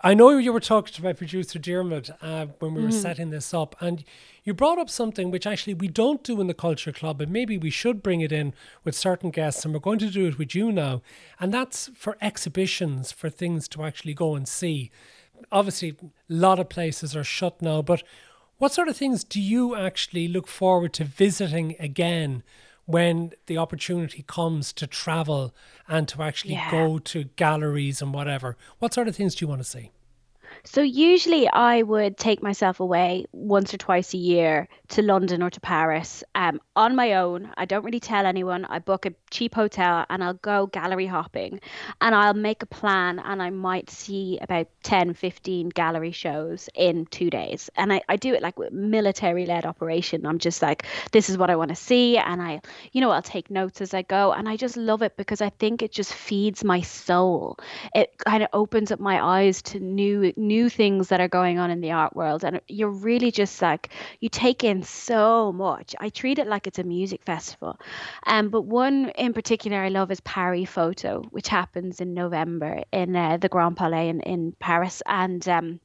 i 0.01 0.13
know 0.13 0.29
you 0.37 0.53
were 0.53 0.59
talking 0.59 0.93
to 0.93 1.03
my 1.03 1.13
producer 1.13 1.59
Dermot 1.59 2.09
uh, 2.21 2.45
when 2.59 2.75
we 2.75 2.81
were 2.83 2.89
mm. 2.89 3.01
setting 3.01 3.31
this 3.31 3.53
up 3.53 3.75
and 3.81 4.03
you 4.43 4.53
brought 4.53 4.79
up 4.79 4.89
something 4.89 5.29
which 5.29 5.45
actually 5.45 5.73
we 5.73 5.87
don't 5.87 6.23
do 6.23 6.41
in 6.41 6.47
the 6.47 6.53
Culture 6.53 6.91
Club, 6.91 7.21
and 7.21 7.31
maybe 7.31 7.57
we 7.57 7.69
should 7.69 8.01
bring 8.01 8.21
it 8.21 8.31
in 8.31 8.53
with 8.83 8.95
certain 8.95 9.29
guests, 9.29 9.63
and 9.63 9.73
we're 9.73 9.79
going 9.79 9.99
to 9.99 10.09
do 10.09 10.27
it 10.27 10.37
with 10.37 10.55
you 10.55 10.71
now. 10.71 11.01
And 11.39 11.53
that's 11.53 11.89
for 11.93 12.17
exhibitions, 12.21 13.11
for 13.11 13.29
things 13.29 13.67
to 13.69 13.83
actually 13.83 14.13
go 14.13 14.35
and 14.35 14.47
see. 14.47 14.89
Obviously, 15.51 15.95
a 16.01 16.05
lot 16.27 16.59
of 16.59 16.69
places 16.69 17.15
are 17.15 17.23
shut 17.23 17.61
now, 17.61 17.81
but 17.81 18.03
what 18.57 18.71
sort 18.71 18.87
of 18.87 18.97
things 18.97 19.23
do 19.23 19.39
you 19.39 19.75
actually 19.75 20.27
look 20.27 20.47
forward 20.47 20.93
to 20.93 21.03
visiting 21.03 21.75
again? 21.79 22.43
when 22.85 23.31
the 23.45 23.57
opportunity 23.57 24.23
comes 24.27 24.73
to 24.73 24.87
travel 24.87 25.53
and 25.87 26.07
to 26.09 26.21
actually 26.21 26.53
yeah. 26.53 26.69
go 26.69 26.99
to 26.99 27.25
galleries 27.35 28.01
and 28.01 28.13
whatever. 28.13 28.57
What 28.79 28.93
sort 28.93 29.07
of 29.07 29.15
things 29.15 29.35
do 29.35 29.45
you 29.45 29.47
want 29.47 29.61
to 29.61 29.69
see? 29.69 29.91
So 30.63 30.81
usually 30.81 31.49
I 31.49 31.81
would 31.81 32.17
take 32.17 32.43
myself 32.43 32.79
away 32.79 33.25
once 33.31 33.73
or 33.73 33.77
twice 33.77 34.13
a 34.13 34.17
year 34.17 34.67
to 34.89 35.01
London 35.01 35.41
or 35.41 35.49
to 35.49 35.59
Paris 35.59 36.23
um, 36.35 36.61
on 36.75 36.95
my 36.95 37.13
own. 37.13 37.51
I 37.57 37.65
don't 37.65 37.83
really 37.83 37.99
tell 37.99 38.25
anyone. 38.25 38.65
I 38.65 38.79
book 38.79 39.05
a 39.05 39.13
cheap 39.31 39.55
hotel 39.55 40.05
and 40.09 40.23
I'll 40.23 40.35
go 40.35 40.67
gallery 40.67 41.07
hopping 41.07 41.61
and 41.99 42.13
I'll 42.13 42.33
make 42.33 42.61
a 42.61 42.67
plan 42.67 43.19
and 43.19 43.41
I 43.41 43.49
might 43.49 43.89
see 43.89 44.37
about 44.41 44.67
10, 44.83 45.13
15 45.13 45.69
gallery 45.69 46.11
shows 46.11 46.69
in 46.75 47.05
two 47.07 47.29
days. 47.29 47.69
And 47.75 47.91
I, 47.91 48.01
I 48.07 48.15
do 48.15 48.33
it 48.33 48.41
like 48.41 48.55
military 48.71 49.45
led 49.45 49.65
operation. 49.65 50.25
I'm 50.25 50.39
just 50.39 50.61
like, 50.61 50.85
this 51.11 51.29
is 51.29 51.37
what 51.37 51.49
I 51.49 51.55
want 51.55 51.69
to 51.69 51.75
see. 51.75 52.17
And 52.17 52.41
I, 52.41 52.61
you 52.91 53.01
know, 53.01 53.09
I'll 53.09 53.21
take 53.21 53.49
notes 53.49 53.81
as 53.81 53.93
I 53.93 54.03
go. 54.03 54.31
And 54.31 54.47
I 54.47 54.57
just 54.57 54.77
love 54.77 55.01
it 55.01 55.17
because 55.17 55.41
I 55.41 55.49
think 55.49 55.81
it 55.81 55.91
just 55.91 56.13
feeds 56.13 56.63
my 56.63 56.81
soul. 56.81 57.57
It 57.95 58.17
kind 58.19 58.43
of 58.43 58.49
opens 58.53 58.91
up 58.91 58.99
my 58.99 59.23
eyes 59.23 59.61
to 59.63 59.79
new, 59.79 60.33
new 60.35 60.50
things 60.69 61.09
that 61.09 61.19
are 61.19 61.27
going 61.27 61.59
on 61.59 61.69
in 61.71 61.81
the 61.81 61.91
art 61.91 62.15
world. 62.15 62.43
And 62.43 62.61
you're 62.67 62.89
really 62.89 63.31
just 63.31 63.61
like, 63.61 63.89
you 64.19 64.29
take 64.29 64.63
in 64.63 64.83
so 64.83 65.51
much. 65.51 65.95
I 65.99 66.09
treat 66.09 66.39
it 66.39 66.47
like 66.47 66.67
it's 66.67 66.79
a 66.79 66.83
music 66.83 67.23
festival. 67.23 67.79
Um, 68.25 68.49
but 68.49 68.61
one 68.63 69.09
in 69.17 69.33
particular 69.33 69.77
I 69.77 69.89
love 69.89 70.11
is 70.11 70.19
Paris 70.21 70.69
Photo, 70.69 71.21
which 71.31 71.47
happens 71.47 72.01
in 72.01 72.13
November 72.13 72.83
in 72.91 73.15
uh, 73.15 73.37
the 73.37 73.49
Grand 73.49 73.77
Palais 73.77 74.09
in, 74.09 74.21
in 74.21 74.53
Paris. 74.59 75.01
And 75.05 75.47
um, 75.47 75.79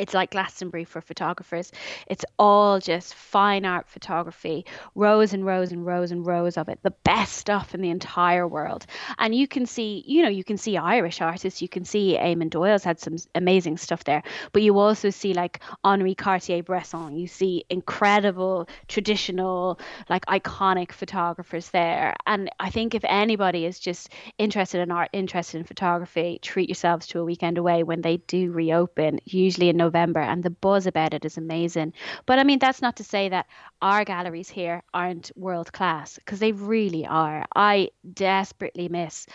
it's 0.00 0.14
like 0.14 0.30
Glastonbury 0.30 0.84
for 0.84 1.02
photographers. 1.02 1.70
It's 2.06 2.24
all 2.38 2.80
just 2.80 3.14
fine 3.14 3.66
art 3.66 3.86
photography, 3.86 4.64
rows 4.94 5.34
and 5.34 5.44
rows 5.44 5.72
and 5.72 5.84
rows 5.84 6.10
and 6.10 6.26
rows 6.26 6.56
of 6.56 6.70
it, 6.70 6.78
the 6.82 6.94
best 7.04 7.34
stuff 7.34 7.74
in 7.74 7.82
the 7.82 7.90
entire 7.90 8.48
world. 8.48 8.86
And 9.18 9.34
you 9.34 9.46
can 9.46 9.66
see, 9.66 10.02
you 10.06 10.22
know, 10.22 10.30
you 10.30 10.42
can 10.42 10.56
see 10.56 10.78
Irish 10.78 11.20
artists, 11.20 11.60
you 11.60 11.68
can 11.68 11.84
see 11.84 12.16
Eamonn 12.18 12.48
Doyle's 12.48 12.82
had 12.82 12.98
some 12.98 13.16
amazing 13.34 13.76
stuff 13.76 14.04
there, 14.04 14.22
but 14.52 14.62
you 14.62 14.78
also 14.78 15.10
see 15.10 15.34
like 15.34 15.60
Henri 15.84 16.14
Cartier-Bresson, 16.14 17.16
you 17.16 17.26
see 17.26 17.64
incredible 17.68 18.68
traditional, 18.88 19.78
like 20.08 20.24
iconic 20.26 20.92
photographers 20.92 21.68
there. 21.68 22.16
And 22.26 22.50
I 22.58 22.70
think 22.70 22.94
if 22.94 23.04
anybody 23.04 23.66
is 23.66 23.78
just 23.78 24.08
interested 24.38 24.80
in 24.80 24.90
art, 24.90 25.10
interested 25.12 25.58
in 25.58 25.64
photography, 25.64 26.38
treat 26.40 26.70
yourselves 26.70 27.06
to 27.08 27.20
a 27.20 27.24
weekend 27.24 27.58
away 27.58 27.82
when 27.82 28.00
they 28.00 28.16
do 28.16 28.50
reopen, 28.50 29.20
usually 29.26 29.68
in 29.68 29.76
November 29.76 29.89
November, 29.90 30.20
and 30.20 30.42
the 30.42 30.50
buzz 30.50 30.86
about 30.86 31.14
it 31.14 31.24
is 31.24 31.36
amazing. 31.36 31.92
But 32.26 32.38
I 32.38 32.44
mean, 32.44 32.58
that's 32.58 32.82
not 32.82 32.96
to 32.96 33.04
say 33.04 33.28
that 33.28 33.46
our 33.82 34.04
galleries 34.04 34.48
here 34.48 34.82
aren't 34.94 35.32
world 35.36 35.72
class, 35.72 36.14
because 36.16 36.38
they 36.38 36.52
really 36.52 37.06
are. 37.06 37.44
I 37.54 37.90
desperately 38.14 38.88
miss 38.88 39.26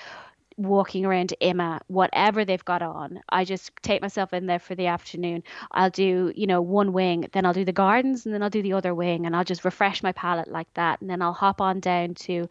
walking 0.58 1.06
around 1.06 1.34
IMMA, 1.42 1.82
whatever 1.88 2.46
they've 2.46 2.64
got 2.64 2.82
on. 2.82 3.20
I 3.28 3.44
just 3.44 3.72
take 3.82 4.02
myself 4.02 4.32
in 4.34 4.46
there 4.46 4.60
for 4.60 4.76
the 4.76 4.88
afternoon. 4.88 5.44
I'll 5.72 5.90
do, 5.90 6.32
you 6.34 6.48
know, 6.48 6.62
one 6.62 6.94
wing, 6.94 7.28
then 7.34 7.46
I'll 7.46 7.54
do 7.54 7.66
the 7.66 7.74
gardens, 7.74 8.26
and 8.26 8.34
then 8.34 8.42
I'll 8.42 8.50
do 8.50 8.62
the 8.62 8.74
other 8.74 8.96
wing, 8.96 9.26
and 9.26 9.36
I'll 9.36 9.44
just 9.44 9.66
refresh 9.66 10.02
my 10.02 10.14
palette 10.14 10.50
like 10.50 10.74
that. 10.76 11.02
And 11.02 11.10
then 11.10 11.22
I'll 11.22 11.34
hop 11.34 11.60
on 11.60 11.82
down 11.82 12.14
to 12.16 12.48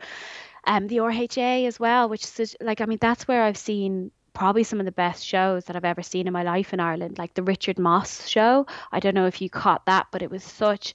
um, 0.66 0.86
the 0.86 0.98
RHA 0.98 1.66
as 1.66 1.80
well, 1.80 2.08
which 2.08 2.24
is 2.38 2.56
like, 2.60 2.80
I 2.82 2.86
mean, 2.86 2.98
that's 3.00 3.26
where 3.26 3.42
I've 3.42 3.56
seen 3.56 4.10
probably 4.34 4.64
some 4.64 4.80
of 4.80 4.86
the 4.86 4.92
best 4.92 5.24
shows 5.24 5.64
that 5.66 5.76
I've 5.76 5.84
ever 5.84 6.02
seen 6.02 6.26
in 6.26 6.32
my 6.32 6.42
life 6.42 6.72
in 6.74 6.80
Ireland, 6.80 7.18
like 7.18 7.34
the 7.34 7.42
Richard 7.42 7.78
Mosse 7.78 8.26
show. 8.28 8.66
I 8.92 9.00
don't 9.00 9.14
know 9.14 9.26
if 9.26 9.40
you 9.40 9.48
caught 9.50 9.86
that, 9.86 10.08
but 10.12 10.22
it 10.22 10.30
was 10.30 10.44
such 10.44 10.94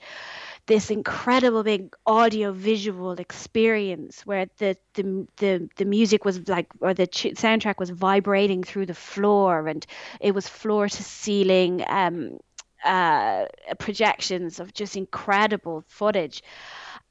this 0.67 0.91
incredible 0.91 1.63
big 1.63 1.95
audio 2.05 2.51
visual 2.51 3.13
experience 3.13 4.25
where 4.25 4.47
the, 4.57 4.77
the 4.93 5.27
the 5.37 5.69
the 5.77 5.85
music 5.85 6.25
was 6.25 6.47
like 6.47 6.67
or 6.81 6.93
the 6.93 7.07
ch- 7.07 7.33
soundtrack 7.35 7.79
was 7.79 7.89
vibrating 7.89 8.63
through 8.63 8.85
the 8.85 8.93
floor 8.93 9.67
and 9.67 9.85
it 10.19 10.33
was 10.35 10.47
floor 10.47 10.87
to 10.87 11.03
ceiling 11.03 11.83
um 11.87 12.37
uh 12.85 13.45
projections 13.79 14.59
of 14.59 14.73
just 14.73 14.95
incredible 14.95 15.83
footage 15.87 16.43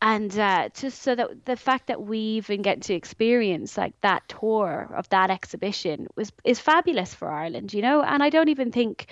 and 0.00 0.36
uh, 0.38 0.68
just 0.74 1.02
so 1.02 1.14
that 1.14 1.44
the 1.46 1.56
fact 1.56 1.88
that 1.88 2.02
we 2.02 2.18
even 2.18 2.62
get 2.62 2.82
to 2.82 2.94
experience 2.94 3.76
like 3.76 4.00
that 4.02 4.28
tour 4.28 4.92
of 4.96 5.08
that 5.10 5.30
exhibition 5.30 6.06
was 6.16 6.32
is 6.44 6.60
fabulous 6.60 7.14
for 7.14 7.30
Ireland, 7.30 7.74
you 7.74 7.82
know. 7.82 8.02
And 8.02 8.22
I 8.22 8.30
don't 8.30 8.48
even 8.48 8.70
think 8.72 9.06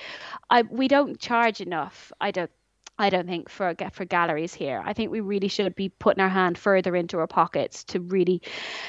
I 0.50 0.62
we 0.62 0.88
don't 0.88 1.18
charge 1.18 1.60
enough. 1.60 2.12
I 2.20 2.30
don't 2.30 2.50
I 2.98 3.10
don't 3.10 3.26
think 3.26 3.50
for 3.50 3.74
for 3.92 4.04
galleries 4.06 4.54
here. 4.54 4.82
I 4.84 4.94
think 4.94 5.10
we 5.10 5.20
really 5.20 5.48
should 5.48 5.74
be 5.74 5.90
putting 5.90 6.22
our 6.22 6.30
hand 6.30 6.56
further 6.56 6.96
into 6.96 7.18
our 7.18 7.26
pockets 7.26 7.84
to 7.84 8.00
really 8.00 8.40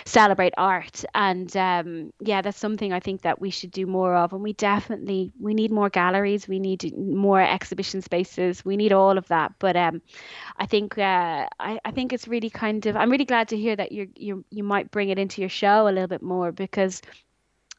celebrate 0.05 0.53
art. 0.57 1.03
And 1.13 1.55
um, 1.57 2.13
yeah, 2.21 2.41
that's 2.41 2.57
something 2.57 2.93
I 2.93 3.01
think 3.01 3.23
that 3.23 3.41
we 3.41 3.49
should 3.49 3.71
do 3.71 3.85
more 3.85 4.15
of. 4.15 4.31
And 4.31 4.41
we 4.41 4.53
definitely 4.53 5.33
we 5.39 5.53
need 5.53 5.71
more 5.71 5.89
galleries. 5.89 6.47
We 6.47 6.59
need 6.59 6.97
more 6.97 7.41
exhibition 7.41 8.01
spaces. 8.01 8.63
We 8.63 8.77
need 8.77 8.93
all 8.93 9.17
of 9.17 9.27
that. 9.27 9.53
But 9.59 9.75
um, 9.75 10.01
I 10.57 10.65
think 10.65 10.97
uh, 10.97 11.47
I, 11.59 11.79
I 11.83 11.91
think 11.91 12.13
it's 12.13 12.27
really 12.27 12.49
kind 12.49 12.85
of. 12.85 12.95
I'm 12.95 13.11
really 13.11 13.25
glad 13.25 13.49
to 13.49 13.57
hear 13.57 13.75
that 13.75 13.91
you 13.91 14.07
you 14.15 14.45
you 14.49 14.63
might 14.63 14.89
bring 14.89 15.09
it 15.09 15.19
into 15.19 15.41
your 15.41 15.49
show 15.49 15.87
a 15.87 15.91
little 15.91 16.07
bit 16.07 16.21
more 16.21 16.53
because 16.53 17.01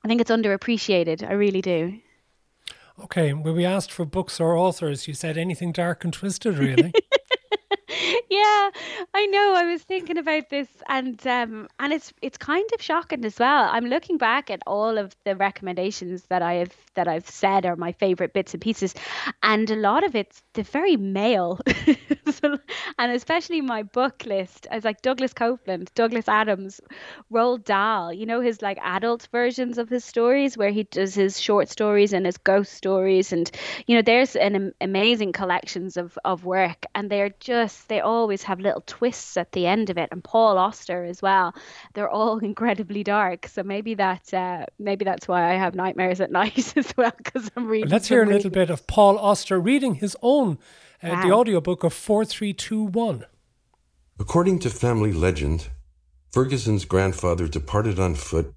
I 0.05 0.09
think 0.09 0.21
it's 0.21 0.31
underappreciated. 0.31 1.27
I 1.27 1.33
really 1.33 1.63
do. 1.63 2.01
Okay, 3.01 3.33
when 3.33 3.55
we 3.55 3.65
asked 3.65 3.93
for 3.93 4.05
books 4.05 4.41
or 4.41 4.57
authors, 4.57 5.07
you 5.07 5.15
said 5.15 5.39
anything 5.39 5.73
dark 5.73 6.05
and 6.05 6.13
twisted, 6.13 6.59
really. 6.59 6.93
yeah, 8.31 8.71
I 9.15 9.27
know. 9.27 9.55
I 9.57 9.65
was 9.65 9.83
thinking 9.83 10.19
about 10.19 10.51
this, 10.51 10.69
and 10.89 11.25
um, 11.27 11.69
and 11.79 11.93
it's 11.93 12.13
it's 12.21 12.37
kind 12.37 12.69
of 12.75 12.83
shocking 12.83 13.25
as 13.25 13.39
well. 13.39 13.69
I'm 13.71 13.87
looking 13.87 14.19
back 14.19 14.51
at 14.51 14.61
all 14.67 14.99
of 14.99 15.17
the 15.25 15.35
recommendations 15.35 16.25
that 16.25 16.43
I 16.43 16.55
have 16.55 16.75
that 16.95 17.09
I've 17.09 17.29
said 17.29 17.65
are 17.65 17.77
my 17.77 17.93
favorite 17.93 18.35
bits 18.35 18.53
and 18.53 18.61
pieces, 18.61 18.95
and 19.43 19.71
a 19.71 19.77
lot 19.77 20.05
of 20.05 20.15
it's 20.15 20.43
the 20.53 20.63
very 20.63 20.97
male, 20.97 21.59
and 22.99 23.13
especially 23.13 23.61
my 23.63 23.83
book 23.83 24.25
list. 24.27 24.67
I 24.71 24.81
like 24.81 25.01
Douglas 25.01 25.33
Coupland, 25.33 25.89
Douglas 25.95 26.29
Adams, 26.29 26.81
Roald 27.33 27.65
Dahl. 27.65 28.13
You 28.13 28.27
know 28.27 28.41
his 28.41 28.61
like 28.61 28.79
adult 28.83 29.29
versions 29.33 29.79
of 29.79 29.89
his 29.89 30.05
stories 30.05 30.57
where 30.59 30.71
he 30.71 30.85
does 30.85 31.15
his 31.15 31.41
short 31.41 31.69
stories 31.71 32.13
and 32.13 32.27
his 32.27 32.37
ghost 32.37 32.73
stories, 32.75 33.33
and 33.33 33.51
you 33.87 33.97
know 33.97 34.03
there's 34.03 34.37
an 34.37 34.75
amazing 34.81 35.33
collections 35.33 35.97
of 35.97 36.19
of 36.25 36.45
work, 36.45 36.85
and 36.95 37.09
they're 37.11 37.35
just 37.41 37.89
they 37.89 38.01
always 38.19 38.43
have 38.43 38.61
little 38.61 38.83
twists 38.87 39.37
at 39.37 39.53
the 39.53 39.67
end 39.67 39.91
of 39.91 39.99
it. 39.99 40.09
And 40.13 40.23
Paul 40.23 40.59
Auster 40.59 41.05
as 41.05 41.23
well. 41.23 41.55
They're 41.95 42.11
all 42.11 42.39
incredibly 42.51 43.03
dark, 43.03 43.47
so 43.49 43.63
maybe 43.63 43.95
that 43.95 44.35
uh, 44.35 44.67
maybe 44.79 45.05
that's 45.05 45.27
why 45.29 45.51
I 45.51 45.55
have 45.55 45.75
nightmares 45.75 46.21
at 46.21 46.31
night 46.43 46.77
as 46.77 46.93
well 46.97 47.13
because 47.17 47.51
I'm 47.57 47.67
reading. 47.67 47.91
Let's 47.91 48.09
hear 48.09 48.23
a 48.23 48.27
little 48.27 48.51
bit 48.51 48.71
of 48.71 48.87
Paul 48.87 49.19
Auster 49.19 49.61
reading 49.61 49.95
his 49.95 50.17
own 50.23 50.59
uh, 51.03 51.09
wow. 51.09 51.23
the 51.23 51.33
audiobook 51.33 51.85
of 51.85 51.93
4321. 51.93 53.25
According 54.21 54.59
to 54.61 54.71
family 54.71 55.13
legend, 55.13 55.69
Ferguson's 56.33 56.85
grandfather 56.85 57.47
departed 57.47 57.99
on 57.99 58.15
foot 58.15 58.53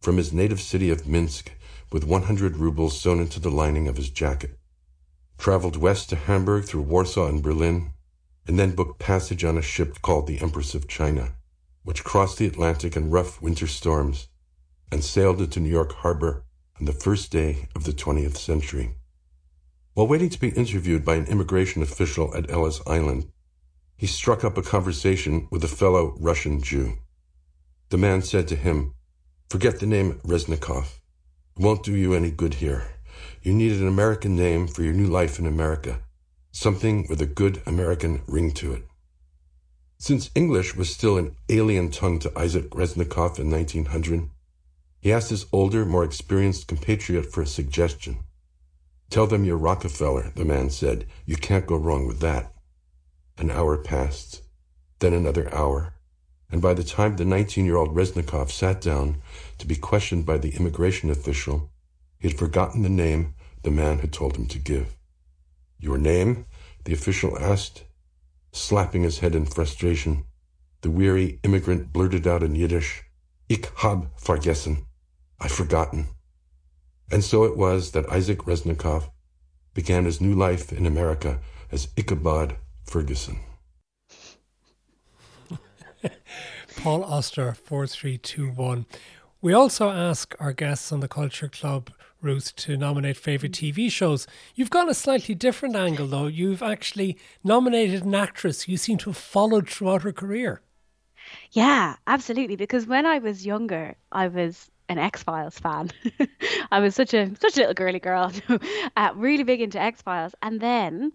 from 0.00 0.18
his 0.18 0.32
native 0.32 0.60
city 0.60 0.90
of 0.90 1.08
Minsk 1.08 1.52
with 1.90 2.04
100 2.04 2.56
rubles 2.56 3.00
sewn 3.00 3.20
into 3.20 3.40
the 3.40 3.50
lining 3.50 3.88
of 3.88 3.96
his 3.96 4.10
jacket, 4.10 4.58
traveled 5.38 5.76
west 5.76 6.10
to 6.10 6.16
Hamburg 6.16 6.64
through 6.64 6.82
Warsaw 6.82 7.28
and 7.28 7.42
Berlin, 7.42 7.92
and 8.46 8.58
then 8.58 8.74
booked 8.74 8.98
passage 8.98 9.44
on 9.44 9.58
a 9.58 9.62
ship 9.62 10.00
called 10.02 10.26
the 10.26 10.40
Empress 10.40 10.74
of 10.74 10.88
China, 10.88 11.32
which 11.82 12.04
crossed 12.04 12.38
the 12.38 12.46
Atlantic 12.46 12.96
in 12.96 13.10
rough 13.10 13.40
winter 13.42 13.66
storms 13.66 14.28
and 14.90 15.02
sailed 15.02 15.40
into 15.40 15.60
New 15.60 15.68
York 15.68 15.92
Harbor 15.92 16.44
on 16.78 16.86
the 16.86 16.92
first 16.92 17.32
day 17.32 17.68
of 17.74 17.84
the 17.84 17.92
20th 17.92 18.36
century. 18.36 18.94
While 19.94 20.06
waiting 20.06 20.28
to 20.30 20.40
be 20.40 20.50
interviewed 20.50 21.04
by 21.04 21.16
an 21.16 21.26
immigration 21.26 21.82
official 21.82 22.34
at 22.36 22.50
Ellis 22.50 22.80
Island, 22.86 23.30
he 23.96 24.06
struck 24.06 24.44
up 24.44 24.58
a 24.58 24.62
conversation 24.62 25.48
with 25.50 25.64
a 25.64 25.68
fellow 25.68 26.14
Russian 26.20 26.60
Jew. 26.62 26.98
The 27.88 27.96
man 27.96 28.20
said 28.22 28.46
to 28.48 28.56
him, 28.56 28.94
Forget 29.48 29.80
the 29.80 29.86
name 29.86 30.20
Reznikov. 30.24 30.98
It 31.56 31.62
won't 31.62 31.82
do 31.82 31.94
you 31.94 32.12
any 32.12 32.30
good 32.30 32.54
here. 32.54 32.88
You 33.42 33.54
need 33.54 33.72
an 33.72 33.88
American 33.88 34.36
name 34.36 34.66
for 34.66 34.82
your 34.82 34.92
new 34.92 35.06
life 35.06 35.38
in 35.38 35.46
America, 35.46 36.02
something 36.56 37.06
with 37.06 37.20
a 37.20 37.26
good 37.26 37.60
American 37.66 38.22
ring 38.26 38.50
to 38.50 38.72
it. 38.72 38.82
Since 39.98 40.30
English 40.34 40.74
was 40.74 40.88
still 40.88 41.18
an 41.18 41.36
alien 41.50 41.90
tongue 41.90 42.18
to 42.20 42.32
Isaac 42.34 42.70
Reznikov 42.70 43.38
in 43.38 43.50
1900, 43.50 44.30
he 44.98 45.12
asked 45.12 45.28
his 45.28 45.44
older, 45.52 45.84
more 45.84 46.02
experienced 46.02 46.66
compatriot 46.66 47.30
for 47.30 47.42
a 47.42 47.46
suggestion. 47.46 48.20
Tell 49.10 49.26
them 49.26 49.44
you're 49.44 49.58
Rockefeller, 49.58 50.32
the 50.34 50.46
man 50.46 50.70
said. 50.70 51.04
You 51.26 51.36
can't 51.36 51.66
go 51.66 51.76
wrong 51.76 52.06
with 52.06 52.20
that. 52.20 52.54
An 53.36 53.50
hour 53.50 53.76
passed, 53.76 54.42
then 55.00 55.12
another 55.12 55.54
hour, 55.54 55.92
and 56.50 56.62
by 56.62 56.72
the 56.72 56.84
time 56.84 57.16
the 57.16 57.26
19 57.26 57.66
year 57.66 57.76
old 57.76 57.94
Reznikov 57.94 58.50
sat 58.50 58.80
down 58.80 59.20
to 59.58 59.66
be 59.66 59.76
questioned 59.76 60.24
by 60.24 60.38
the 60.38 60.56
immigration 60.56 61.10
official, 61.10 61.70
he 62.18 62.28
had 62.28 62.38
forgotten 62.38 62.80
the 62.80 62.88
name 62.88 63.34
the 63.62 63.70
man 63.70 63.98
had 63.98 64.12
told 64.14 64.36
him 64.38 64.46
to 64.46 64.58
give. 64.58 64.95
Your 65.78 65.98
name? 65.98 66.46
the 66.84 66.92
official 66.92 67.36
asked, 67.38 67.84
slapping 68.52 69.02
his 69.02 69.18
head 69.18 69.34
in 69.34 69.44
frustration. 69.44 70.24
The 70.82 70.90
weary 70.90 71.40
immigrant 71.42 71.92
blurted 71.92 72.26
out 72.28 72.44
in 72.44 72.54
Yiddish, 72.54 73.02
Ich 73.48 73.66
hab 73.76 74.08
vergessen. 74.20 74.86
I've 75.40 75.52
forgotten. 75.52 76.06
And 77.10 77.24
so 77.24 77.44
it 77.44 77.56
was 77.56 77.90
that 77.90 78.08
Isaac 78.08 78.38
Reznikov 78.46 79.10
began 79.74 80.04
his 80.04 80.20
new 80.20 80.34
life 80.34 80.72
in 80.72 80.86
America 80.86 81.40
as 81.70 81.88
Ichabod 81.96 82.56
Ferguson. 82.84 83.40
Paul 86.76 87.04
Auster, 87.04 87.52
4321. 87.52 88.86
We 89.42 89.52
also 89.52 89.90
ask 89.90 90.34
our 90.40 90.52
guests 90.52 90.92
on 90.92 91.00
the 91.00 91.08
Culture 91.08 91.48
Club, 91.48 91.90
Ruth, 92.26 92.54
to 92.56 92.76
nominate 92.76 93.16
favourite 93.16 93.52
TV 93.52 93.90
shows. 93.90 94.26
You've 94.54 94.70
gone 94.70 94.88
a 94.88 94.94
slightly 94.94 95.34
different 95.34 95.76
angle, 95.76 96.06
though. 96.06 96.26
You've 96.26 96.62
actually 96.62 97.16
nominated 97.44 98.04
an 98.04 98.14
actress 98.14 98.68
you 98.68 98.76
seem 98.76 98.98
to 98.98 99.10
have 99.10 99.16
followed 99.16 99.68
throughout 99.68 100.02
her 100.02 100.12
career. 100.12 100.60
Yeah, 101.52 101.96
absolutely. 102.06 102.56
Because 102.56 102.86
when 102.86 103.06
I 103.06 103.18
was 103.18 103.46
younger, 103.46 103.94
I 104.12 104.28
was 104.28 104.70
an 104.88 104.98
X 104.98 105.22
Files 105.22 105.58
fan. 105.58 105.90
I 106.72 106.80
was 106.80 106.94
such 106.94 107.14
a 107.14 107.34
such 107.36 107.56
a 107.56 107.60
little 107.60 107.74
girly 107.74 107.98
girl, 107.98 108.32
uh, 108.96 109.12
really 109.14 109.42
big 109.44 109.60
into 109.60 109.80
X 109.80 110.02
Files. 110.02 110.34
And 110.42 110.60
then 110.60 111.12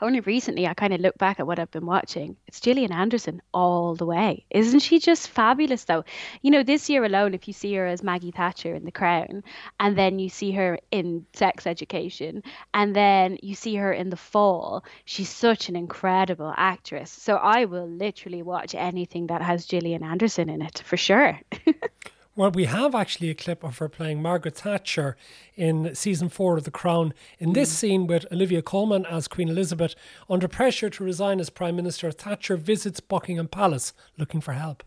only 0.00 0.20
recently 0.20 0.66
I 0.66 0.74
kind 0.74 0.92
of 0.94 1.00
look 1.00 1.18
back 1.18 1.40
at 1.40 1.46
what 1.46 1.58
I've 1.58 1.70
been 1.70 1.86
watching. 1.86 2.36
It's 2.46 2.60
Gillian 2.60 2.92
Anderson 2.92 3.42
all 3.52 3.94
the 3.94 4.06
way. 4.06 4.44
Isn't 4.50 4.80
she 4.80 4.98
just 4.98 5.28
fabulous 5.28 5.84
though? 5.84 6.04
You 6.42 6.50
know, 6.50 6.62
this 6.62 6.88
year 6.88 7.04
alone, 7.04 7.34
if 7.34 7.48
you 7.48 7.54
see 7.54 7.74
her 7.74 7.86
as 7.86 8.02
Maggie 8.02 8.30
Thatcher 8.30 8.74
in 8.74 8.84
The 8.84 8.92
Crown, 8.92 9.42
and 9.78 9.96
then 9.96 10.18
you 10.18 10.28
see 10.28 10.52
her 10.52 10.78
in 10.90 11.26
Sex 11.32 11.66
Education, 11.66 12.42
and 12.72 12.94
then 12.94 13.38
you 13.42 13.54
see 13.54 13.76
her 13.76 13.92
in 13.92 14.10
The 14.10 14.16
Fall, 14.16 14.84
she's 15.04 15.28
such 15.28 15.68
an 15.68 15.76
incredible 15.76 16.54
actress. 16.56 17.10
So 17.10 17.36
I 17.36 17.64
will 17.64 17.88
literally 17.88 18.42
watch 18.42 18.74
anything 18.74 19.26
that 19.28 19.42
has 19.42 19.66
Gillian 19.66 20.04
Anderson 20.04 20.48
in 20.48 20.62
it 20.62 20.82
for 20.84 20.96
sure. 20.96 21.38
Well, 22.36 22.52
we 22.52 22.66
have 22.66 22.94
actually 22.94 23.28
a 23.30 23.34
clip 23.34 23.64
of 23.64 23.78
her 23.78 23.88
playing 23.88 24.22
Margaret 24.22 24.54
Thatcher 24.54 25.16
in 25.56 25.94
season 25.96 26.28
four 26.28 26.56
of 26.56 26.64
The 26.64 26.70
Crown. 26.70 27.12
In 27.40 27.54
this 27.54 27.70
mm. 27.72 27.76
scene 27.76 28.06
with 28.06 28.24
Olivia 28.30 28.62
Colman 28.62 29.04
as 29.06 29.26
Queen 29.26 29.48
Elizabeth, 29.48 29.96
under 30.28 30.46
pressure 30.46 30.88
to 30.90 31.04
resign 31.04 31.40
as 31.40 31.50
Prime 31.50 31.74
Minister, 31.74 32.12
Thatcher 32.12 32.56
visits 32.56 33.00
Buckingham 33.00 33.48
Palace 33.48 33.92
looking 34.16 34.40
for 34.40 34.52
help. 34.52 34.84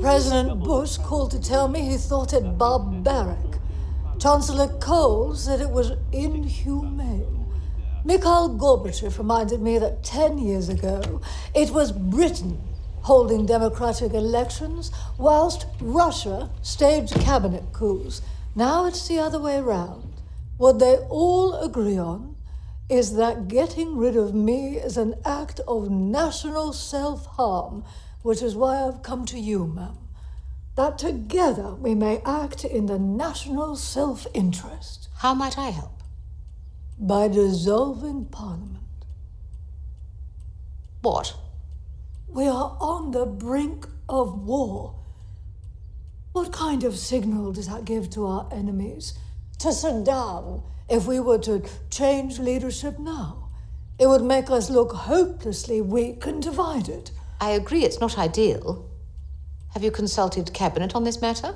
President 0.00 0.60
Bush 0.60 0.98
called 0.98 1.30
to 1.30 1.40
tell 1.40 1.66
me 1.66 1.80
he 1.80 1.96
thought 1.96 2.34
it 2.34 2.58
barbaric. 2.58 3.58
Chancellor 4.18 4.68
Kohl 4.80 5.34
said 5.34 5.60
it 5.60 5.70
was 5.70 5.92
inhumane. 6.12 7.46
Mikhail 8.04 8.50
Gorbachev 8.50 9.16
reminded 9.16 9.62
me 9.62 9.78
that 9.78 10.02
10 10.02 10.36
years 10.36 10.68
ago 10.68 11.22
it 11.54 11.70
was 11.70 11.90
Britain 11.90 12.60
holding 13.04 13.44
democratic 13.46 14.12
elections, 14.14 14.90
whilst 15.18 15.66
Russia 15.80 16.50
staged 16.62 17.14
cabinet 17.20 17.64
coups. 17.72 18.22
Now 18.54 18.86
it's 18.86 19.06
the 19.06 19.18
other 19.18 19.38
way 19.38 19.60
round. 19.60 20.14
What 20.56 20.78
they 20.78 20.96
all 21.10 21.54
agree 21.60 21.98
on 21.98 22.36
is 22.88 23.16
that 23.16 23.48
getting 23.48 23.96
rid 23.96 24.16
of 24.16 24.34
me 24.34 24.76
is 24.76 24.96
an 24.96 25.14
act 25.24 25.60
of 25.68 25.90
national 25.90 26.72
self 26.72 27.26
harm, 27.26 27.84
which 28.22 28.40
is 28.40 28.56
why 28.56 28.82
I've 28.82 29.02
come 29.02 29.26
to 29.26 29.38
you, 29.38 29.66
ma'am. 29.66 29.98
That 30.76 30.98
together 30.98 31.74
we 31.74 31.94
may 31.94 32.22
act 32.24 32.64
in 32.64 32.86
the 32.86 32.98
national 32.98 33.76
self 33.76 34.26
interest. 34.32 35.08
How 35.16 35.34
might 35.34 35.58
I 35.58 35.70
help? 35.70 36.02
By 36.98 37.28
dissolving 37.28 38.26
Parliament. 38.26 38.78
What? 41.02 41.36
We 42.34 42.48
are 42.48 42.76
on 42.80 43.12
the 43.12 43.26
brink 43.26 43.86
of 44.08 44.42
war. 44.42 44.96
What 46.32 46.52
kind 46.52 46.82
of 46.82 46.98
signal 46.98 47.52
does 47.52 47.68
that 47.68 47.84
give 47.84 48.10
to 48.10 48.26
our 48.26 48.48
enemies? 48.52 49.16
To 49.60 49.68
Saddam, 49.68 50.64
if 50.88 51.06
we 51.06 51.20
were 51.20 51.38
to 51.38 51.62
change 51.90 52.40
leadership 52.40 52.98
now? 52.98 53.50
It 54.00 54.08
would 54.08 54.24
make 54.24 54.50
us 54.50 54.68
look 54.68 54.90
hopelessly 54.92 55.80
weak 55.80 56.26
and 56.26 56.42
divided. 56.42 57.12
I 57.40 57.50
agree 57.50 57.84
it's 57.84 58.00
not 58.00 58.18
ideal. 58.18 58.90
Have 59.72 59.84
you 59.84 59.92
consulted 59.92 60.52
Cabinet 60.52 60.96
on 60.96 61.04
this 61.04 61.20
matter? 61.20 61.54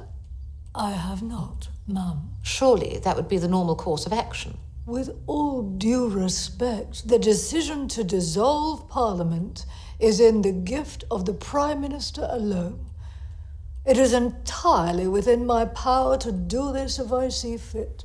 I 0.76 0.92
have 0.92 1.22
not, 1.22 1.70
ma'am. 1.88 2.36
Surely 2.42 3.00
that 3.02 3.16
would 3.16 3.28
be 3.28 3.38
the 3.38 3.48
normal 3.48 3.74
course 3.74 4.06
of 4.06 4.12
action. 4.12 4.56
With 4.88 5.10
all 5.26 5.60
due 5.60 6.08
respect, 6.08 7.08
the 7.08 7.18
decision 7.18 7.88
to 7.88 8.02
dissolve 8.02 8.88
Parliament 8.88 9.66
is 10.00 10.18
in 10.18 10.40
the 10.40 10.50
gift 10.50 11.04
of 11.10 11.26
the 11.26 11.34
Prime 11.34 11.82
Minister 11.82 12.26
alone. 12.30 12.86
It 13.84 13.98
is 13.98 14.14
entirely 14.14 15.06
within 15.06 15.44
my 15.44 15.66
power 15.66 16.16
to 16.16 16.32
do 16.32 16.72
this 16.72 16.98
if 16.98 17.12
I 17.12 17.28
see 17.28 17.58
fit. 17.58 18.02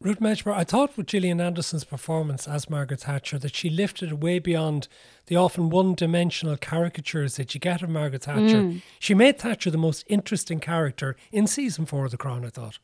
Ruth 0.00 0.18
Medjber, 0.18 0.54
I 0.54 0.64
thought 0.64 0.96
with 0.96 1.08
Gillian 1.08 1.42
Anderson's 1.42 1.84
performance 1.84 2.48
as 2.48 2.70
Margaret 2.70 3.00
Thatcher 3.00 3.38
that 3.38 3.54
she 3.54 3.68
lifted 3.68 4.12
it 4.12 4.20
way 4.20 4.38
beyond 4.38 4.88
the 5.26 5.36
often 5.36 5.68
one 5.68 5.94
dimensional 5.94 6.56
caricatures 6.56 7.36
that 7.36 7.52
you 7.52 7.60
get 7.60 7.82
of 7.82 7.90
Margaret 7.90 8.22
Thatcher. 8.22 8.62
Mm. 8.62 8.80
She 8.98 9.12
made 9.12 9.38
Thatcher 9.38 9.70
the 9.70 9.76
most 9.76 10.06
interesting 10.08 10.58
character 10.58 11.16
in 11.30 11.46
season 11.46 11.84
four 11.84 12.06
of 12.06 12.12
The 12.12 12.16
Crown, 12.16 12.46
I 12.46 12.48
thought. 12.48 12.78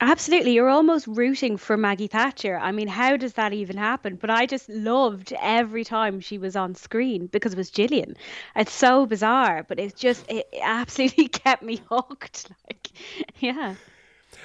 Absolutely. 0.00 0.52
You're 0.52 0.68
almost 0.68 1.06
rooting 1.06 1.56
for 1.56 1.76
Maggie 1.76 2.06
Thatcher. 2.06 2.58
I 2.58 2.70
mean, 2.70 2.88
how 2.88 3.16
does 3.16 3.32
that 3.34 3.54
even 3.54 3.78
happen? 3.78 4.16
But 4.16 4.30
I 4.30 4.44
just 4.44 4.68
loved 4.68 5.32
every 5.40 5.84
time 5.84 6.20
she 6.20 6.36
was 6.36 6.54
on 6.54 6.74
screen 6.74 7.28
because 7.28 7.52
it 7.54 7.56
was 7.58 7.70
Gillian. 7.70 8.14
It's 8.54 8.72
so 8.72 9.06
bizarre, 9.06 9.64
but 9.66 9.78
it 9.78 9.96
just, 9.96 10.30
it 10.30 10.46
absolutely 10.60 11.28
kept 11.44 11.62
me 11.62 11.80
hooked. 11.88 12.50
Like, 12.68 12.88
yeah. 13.38 13.76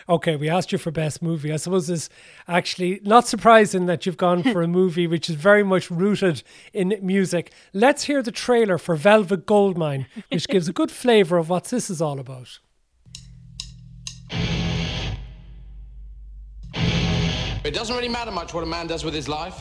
Okay, 0.08 0.36
we 0.38 0.50
asked 0.50 0.72
you 0.72 0.78
for 0.78 0.90
best 0.90 1.22
movie. 1.22 1.52
I 1.52 1.58
suppose 1.58 1.90
it's 1.90 2.10
actually 2.48 3.02
not 3.04 3.28
surprising 3.28 3.88
that 3.88 4.06
you've 4.06 4.18
gone 4.18 4.44
for 4.44 4.62
a 4.62 4.68
movie 4.80 5.06
which 5.06 5.30
is 5.30 5.36
very 5.36 5.64
much 5.64 5.92
rooted 5.92 6.44
in 6.74 6.98
music. 7.02 7.52
Let's 7.74 8.06
hear 8.06 8.24
the 8.24 8.32
trailer 8.32 8.78
for 8.78 8.96
Velvet 8.96 9.46
Goldmine, 9.46 10.08
which 10.30 10.48
gives 10.48 10.70
a 10.70 10.74
good 10.74 10.92
flavour 10.92 11.38
of 11.38 11.50
what 11.50 11.66
this 11.66 11.90
is 11.90 12.02
all 12.02 12.20
about. 12.20 12.60
It 17.72 17.76
doesn't 17.76 17.96
really 17.96 18.10
matter 18.10 18.32
much 18.32 18.54
what 18.54 18.66
a 18.66 18.68
man 18.68 18.88
does 18.88 19.06
with 19.06 19.14
his 19.14 19.30
life. 19.30 19.56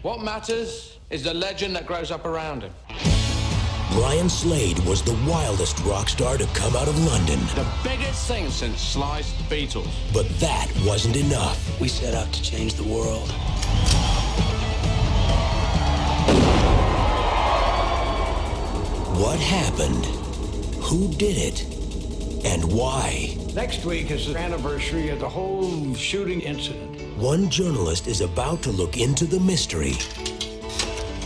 What 0.00 0.22
matters 0.22 0.98
is 1.10 1.22
the 1.22 1.34
legend 1.34 1.76
that 1.76 1.84
grows 1.86 2.10
up 2.10 2.24
around 2.24 2.62
him. 2.62 2.72
Brian 3.92 4.30
Slade 4.30 4.78
was 4.86 5.02
the 5.02 5.12
wildest 5.30 5.78
rock 5.80 6.08
star 6.08 6.38
to 6.38 6.46
come 6.54 6.74
out 6.74 6.88
of 6.88 6.98
London. 7.04 7.38
The 7.56 7.66
biggest 7.84 8.26
thing 8.26 8.48
since 8.48 8.80
sliced 8.80 9.36
Beatles. 9.50 9.90
But 10.14 10.26
that 10.40 10.72
wasn't 10.86 11.16
enough. 11.16 11.78
We 11.78 11.88
set 11.88 12.14
out 12.14 12.32
to 12.32 12.42
change 12.42 12.72
the 12.72 12.84
world. 12.84 13.30
What 19.20 19.38
happened? 19.40 20.06
Who 20.84 21.12
did 21.12 21.36
it? 21.36 21.64
And 22.46 22.64
why? 22.72 23.36
Next 23.54 23.84
week 23.84 24.10
is 24.10 24.32
the 24.32 24.38
anniversary 24.38 25.10
of 25.10 25.20
the 25.20 25.28
whole 25.28 25.94
shooting 25.94 26.40
incident. 26.40 26.93
One 27.16 27.48
journalist 27.48 28.08
is 28.08 28.22
about 28.22 28.60
to 28.62 28.72
look 28.72 28.96
into 28.96 29.24
the 29.24 29.38
mystery. 29.38 29.92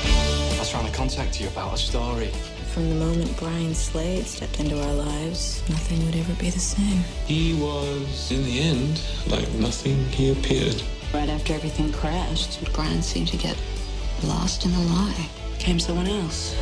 I 0.04 0.56
was 0.58 0.70
trying 0.70 0.84
to 0.84 0.92
contact 0.92 1.40
you 1.40 1.48
about 1.48 1.72
a 1.72 1.78
story. 1.78 2.26
From 2.74 2.90
the 2.90 2.94
moment 2.96 3.34
Brian 3.38 3.74
Slade 3.74 4.26
stepped 4.26 4.60
into 4.60 4.78
our 4.78 4.92
lives, 4.92 5.66
nothing 5.70 6.04
would 6.04 6.14
ever 6.14 6.34
be 6.34 6.50
the 6.50 6.58
same. 6.58 7.02
He 7.24 7.54
was, 7.54 8.30
in 8.30 8.44
the 8.44 8.60
end, 8.60 9.00
like 9.28 9.50
nothing 9.54 10.04
he 10.10 10.30
appeared. 10.30 10.82
Right 11.14 11.30
after 11.30 11.54
everything 11.54 11.90
crashed, 11.90 12.62
Brian 12.74 13.00
seemed 13.00 13.28
to 13.28 13.38
get 13.38 13.56
lost 14.24 14.66
in 14.66 14.72
the 14.72 14.80
lie. 14.80 15.26
Came 15.58 15.80
someone 15.80 16.06
else. 16.06 16.54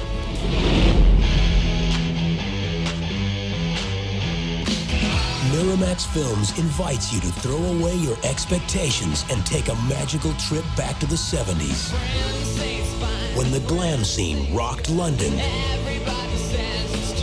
Miramax 5.57 6.07
Films 6.09 6.59
invites 6.59 7.15
you 7.15 7.21
to 7.21 7.29
throw 7.29 7.57
away 7.57 7.95
your 7.95 8.19
expectations 8.25 9.25
and 9.31 9.47
take 9.47 9.69
a 9.69 9.75
magical 9.89 10.35
trip 10.35 10.67
back 10.77 10.99
to 10.99 11.07
the 11.07 11.15
70s. 11.15 11.93
When 13.39 13.51
the 13.51 13.61
glam 13.61 14.05
scene 14.05 14.55
rocked 14.55 14.91
London 14.91 15.33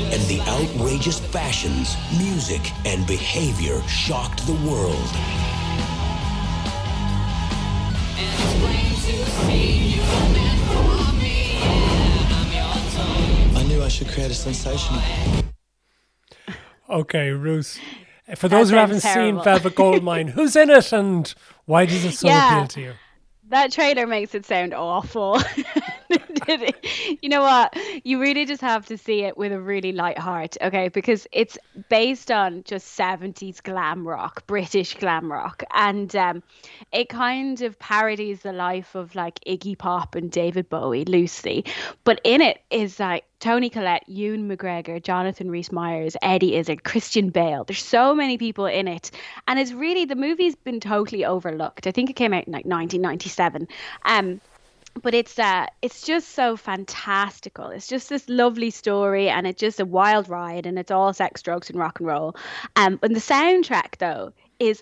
and 0.10 0.22
the 0.24 0.42
outrageous 0.48 1.20
fashions, 1.20 1.96
music, 2.18 2.72
and 2.88 3.06
behavior 3.06 3.80
shocked 3.88 4.48
the 4.48 4.54
world. 4.68 4.98
I 13.56 13.64
knew 13.68 13.84
I 13.84 13.90
should 13.90 14.08
create 14.08 14.32
a 14.32 14.34
sensation. 14.34 14.98
Okay, 16.90 17.30
Ruth. 17.30 17.80
For 18.36 18.48
those 18.48 18.70
who 18.70 18.78
haven't 18.78 19.02
terrible. 19.02 19.40
seen 19.40 19.44
Velvet 19.44 19.76
Goldmine, 19.76 20.28
who's 20.34 20.56
in 20.56 20.70
it 20.70 20.94
and 20.94 21.34
why 21.66 21.86
does 21.86 22.06
it 22.06 22.14
so 22.14 22.28
yeah, 22.28 22.58
appeal 22.58 22.68
to 22.70 22.82
you? 22.82 22.94
That 23.50 23.72
trailer 23.72 24.08
makes 24.08 24.34
it 24.34 24.46
sound 24.46 24.74
awful. 24.74 25.42
you 27.22 27.30
know 27.30 27.42
what? 27.42 27.78
You 28.04 28.20
really 28.20 28.46
just 28.46 28.62
have 28.62 28.86
to 28.88 28.98
see 28.98 29.24
it 29.24 29.38
with 29.38 29.52
a 29.52 29.60
really 29.60 29.92
light 29.92 30.18
heart, 30.18 30.58
okay? 30.62 30.90
Because 30.90 31.28
it's 31.32 31.58
based 31.90 32.32
on 32.32 32.64
just 32.64 32.98
70s 32.98 33.62
glam 33.62 34.08
rock, 34.08 34.46
British 34.48 34.96
glam 34.96 35.32
rock. 35.32 35.64
And 35.74 36.16
um, 36.16 36.44
it 36.92 37.10
kind 37.10 37.62
of 37.62 37.78
parodies 37.80 38.42
the 38.42 38.54
life 38.54 38.96
of 38.96 39.16
like 39.16 39.40
Iggy 39.46 39.78
Pop 39.78 40.16
and 40.16 40.32
David 40.32 40.70
Bowie 40.70 41.06
loosely. 41.06 41.66
But 42.04 42.22
in 42.24 42.42
it 42.42 42.62
is 42.70 43.00
like 43.00 43.26
Toni 43.40 43.70
Collette, 43.70 44.08
Ewan 44.08 44.50
McGregor, 44.50 45.04
Jonathan 45.04 45.52
Rhys 45.52 45.72
Meyers, 45.72 46.16
Eddie 46.22 46.56
Izzard, 46.56 46.86
Christian 46.86 47.30
Bale. 47.30 47.66
There's 47.66 47.84
so 47.84 48.16
many 48.16 48.38
people 48.38 48.66
in 48.66 48.88
it. 48.88 49.12
And 49.48 49.60
it's 49.60 49.74
really, 49.74 50.06
the 50.06 50.16
movie's 50.16 50.56
been 50.56 50.80
totally 50.80 51.26
overlooked. 51.26 51.86
I 51.86 51.92
think 51.92 52.10
it 52.10 52.14
came 52.14 52.34
out 52.34 52.48
in 52.48 52.54
like 52.54 52.66
1997. 52.66 53.68
Um, 54.06 54.40
but 55.02 55.14
it's 55.14 55.40
uh 55.40 55.66
it's 55.82 56.02
just 56.02 56.30
so 56.30 56.56
fantastical 56.56 57.68
it's 57.68 57.88
just 57.88 58.10
this 58.10 58.28
lovely 58.30 58.70
story 58.70 59.30
and 59.30 59.48
it's 59.48 59.60
just 59.60 59.80
a 59.80 59.86
wild 59.86 60.30
ride 60.30 60.66
and 60.66 60.78
it's 60.78 60.92
all 60.92 61.14
sex 61.14 61.42
drugs 61.42 61.70
and 61.70 61.80
rock 61.80 62.00
and 62.00 62.08
roll 62.08 62.36
um 62.76 63.00
and 63.02 63.16
the 63.16 63.20
soundtrack 63.20 63.98
though 63.98 64.32
is 64.60 64.82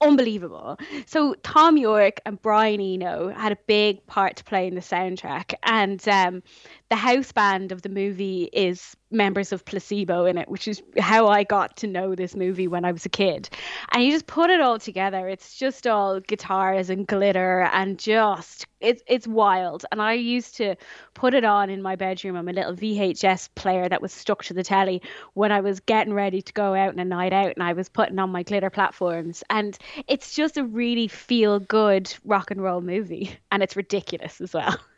unbelievable. 0.00 0.78
So 1.06 1.34
Thom 1.42 1.76
Yorke 1.76 2.20
and 2.24 2.40
Brian 2.40 2.80
Eno 2.80 3.30
had 3.30 3.52
a 3.52 3.58
big 3.66 4.06
part 4.06 4.36
to 4.36 4.44
play 4.44 4.66
in 4.66 4.74
the 4.74 4.80
soundtrack, 4.80 5.54
and 5.62 6.06
um, 6.08 6.42
the 6.90 6.96
house 6.96 7.32
band 7.32 7.70
of 7.70 7.82
the 7.82 7.90
movie 7.90 8.48
is 8.50 8.96
members 9.10 9.52
of 9.52 9.64
Placebo 9.64 10.24
in 10.24 10.38
it, 10.38 10.48
which 10.48 10.66
is 10.66 10.82
how 10.98 11.28
I 11.28 11.44
got 11.44 11.76
to 11.78 11.86
know 11.86 12.14
this 12.14 12.34
movie 12.34 12.66
when 12.66 12.86
I 12.86 12.92
was 12.92 13.04
a 13.04 13.10
kid. 13.10 13.50
And 13.92 14.02
you 14.02 14.10
just 14.10 14.26
put 14.26 14.48
it 14.48 14.60
all 14.60 14.78
together. 14.78 15.28
It's 15.28 15.54
just 15.56 15.86
all 15.86 16.20
guitars 16.20 16.88
and 16.88 17.06
glitter 17.06 17.68
and 17.72 17.98
just 17.98 18.66
it's 18.80 19.02
it's 19.06 19.26
wild. 19.26 19.84
And 19.92 20.00
I 20.00 20.14
used 20.14 20.56
to 20.56 20.76
put 21.12 21.34
it 21.34 21.44
on 21.44 21.68
in 21.68 21.82
my 21.82 21.96
bedroom 21.96 22.36
on 22.36 22.46
my 22.46 22.52
little 22.52 22.74
VHS 22.74 23.50
player 23.54 23.86
that 23.86 24.00
was 24.00 24.12
stuck 24.12 24.44
to 24.44 24.54
the 24.54 24.64
telly 24.64 25.02
when 25.34 25.52
I 25.52 25.60
was 25.60 25.80
getting 25.80 26.14
ready 26.14 26.40
to 26.40 26.52
go 26.54 26.74
out 26.74 26.90
on 26.90 26.98
a 26.98 27.04
night 27.04 27.34
out 27.34 27.52
and 27.54 27.62
I 27.62 27.74
was 27.74 27.90
putting 27.90 28.18
on 28.18 28.30
my 28.30 28.44
glitter 28.44 28.70
platforms. 28.70 29.44
And 29.50 29.76
it's 30.06 30.34
just 30.34 30.56
a 30.56 30.64
really 30.64 31.08
feel 31.08 31.60
good 31.60 32.14
rock 32.24 32.50
and 32.50 32.62
roll 32.62 32.80
movie. 32.80 33.38
And 33.50 33.62
it's 33.62 33.76
ridiculous 33.76 34.40
as 34.40 34.54
well. 34.54 34.78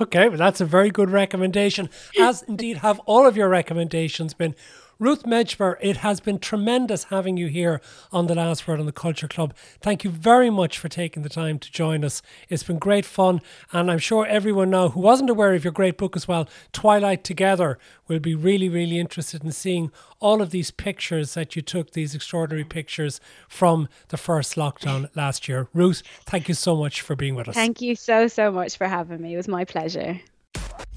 Okay, 0.00 0.28
well, 0.28 0.38
that's 0.38 0.60
a 0.60 0.64
very 0.64 0.90
good 0.90 1.10
recommendation, 1.10 1.90
as 2.18 2.42
indeed 2.42 2.78
have 2.78 2.98
all 3.00 3.26
of 3.26 3.36
your 3.36 3.48
recommendations 3.48 4.34
been. 4.34 4.54
Ruth 4.98 5.24
Medjber, 5.24 5.76
it 5.82 5.98
has 5.98 6.20
been 6.20 6.38
tremendous 6.38 7.04
having 7.04 7.36
you 7.36 7.48
here 7.48 7.82
on 8.12 8.28
The 8.28 8.34
Last 8.34 8.66
Word 8.66 8.80
on 8.80 8.86
the 8.86 8.92
Culture 8.92 9.28
Club. 9.28 9.52
Thank 9.82 10.04
you 10.04 10.10
very 10.10 10.48
much 10.48 10.78
for 10.78 10.88
taking 10.88 11.22
the 11.22 11.28
time 11.28 11.58
to 11.58 11.70
join 11.70 12.02
us. 12.02 12.22
It's 12.48 12.62
been 12.62 12.78
great 12.78 13.04
fun, 13.04 13.42
and 13.72 13.90
I'm 13.90 13.98
sure 13.98 14.24
everyone 14.24 14.70
now 14.70 14.88
who 14.88 15.00
wasn't 15.00 15.28
aware 15.28 15.52
of 15.52 15.64
your 15.64 15.72
great 15.74 15.98
book 15.98 16.16
as 16.16 16.26
well, 16.26 16.48
Twilight 16.72 17.24
Together, 17.24 17.78
will 18.08 18.20
be 18.20 18.34
really, 18.34 18.70
really 18.70 18.98
interested 18.98 19.44
in 19.44 19.52
seeing 19.52 19.92
all 20.18 20.40
of 20.40 20.50
these 20.50 20.70
pictures 20.70 21.34
that 21.34 21.54
you 21.54 21.60
took, 21.60 21.90
these 21.90 22.14
extraordinary 22.14 22.64
pictures 22.64 23.20
from 23.50 23.90
the 24.08 24.16
first 24.16 24.54
lockdown 24.54 25.14
last 25.14 25.46
year. 25.46 25.68
Ruth, 25.74 26.02
thank 26.24 26.48
you 26.48 26.54
so 26.54 26.74
much 26.74 27.02
for 27.02 27.14
being 27.14 27.34
with 27.34 27.48
us. 27.48 27.54
Thank 27.54 27.82
you 27.82 27.96
so, 27.96 28.28
so 28.28 28.50
much 28.50 28.78
for 28.78 28.88
having 28.88 29.20
me. 29.20 29.34
It 29.34 29.36
was 29.36 29.48
my 29.48 29.66
pleasure. 29.66 30.20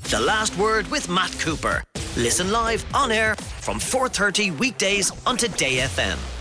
The 0.10 0.20
Last 0.20 0.58
Word 0.58 0.88
with 0.88 1.10
Matt 1.10 1.32
Cooper. 1.40 1.84
Listen 2.18 2.52
live 2.52 2.84
on 2.94 3.12
air 3.12 3.36
from 3.36 3.80
4:30 3.80 4.58
weekdays 4.58 5.12
on 5.26 5.38
Today 5.38 5.82
FM. 5.82 6.39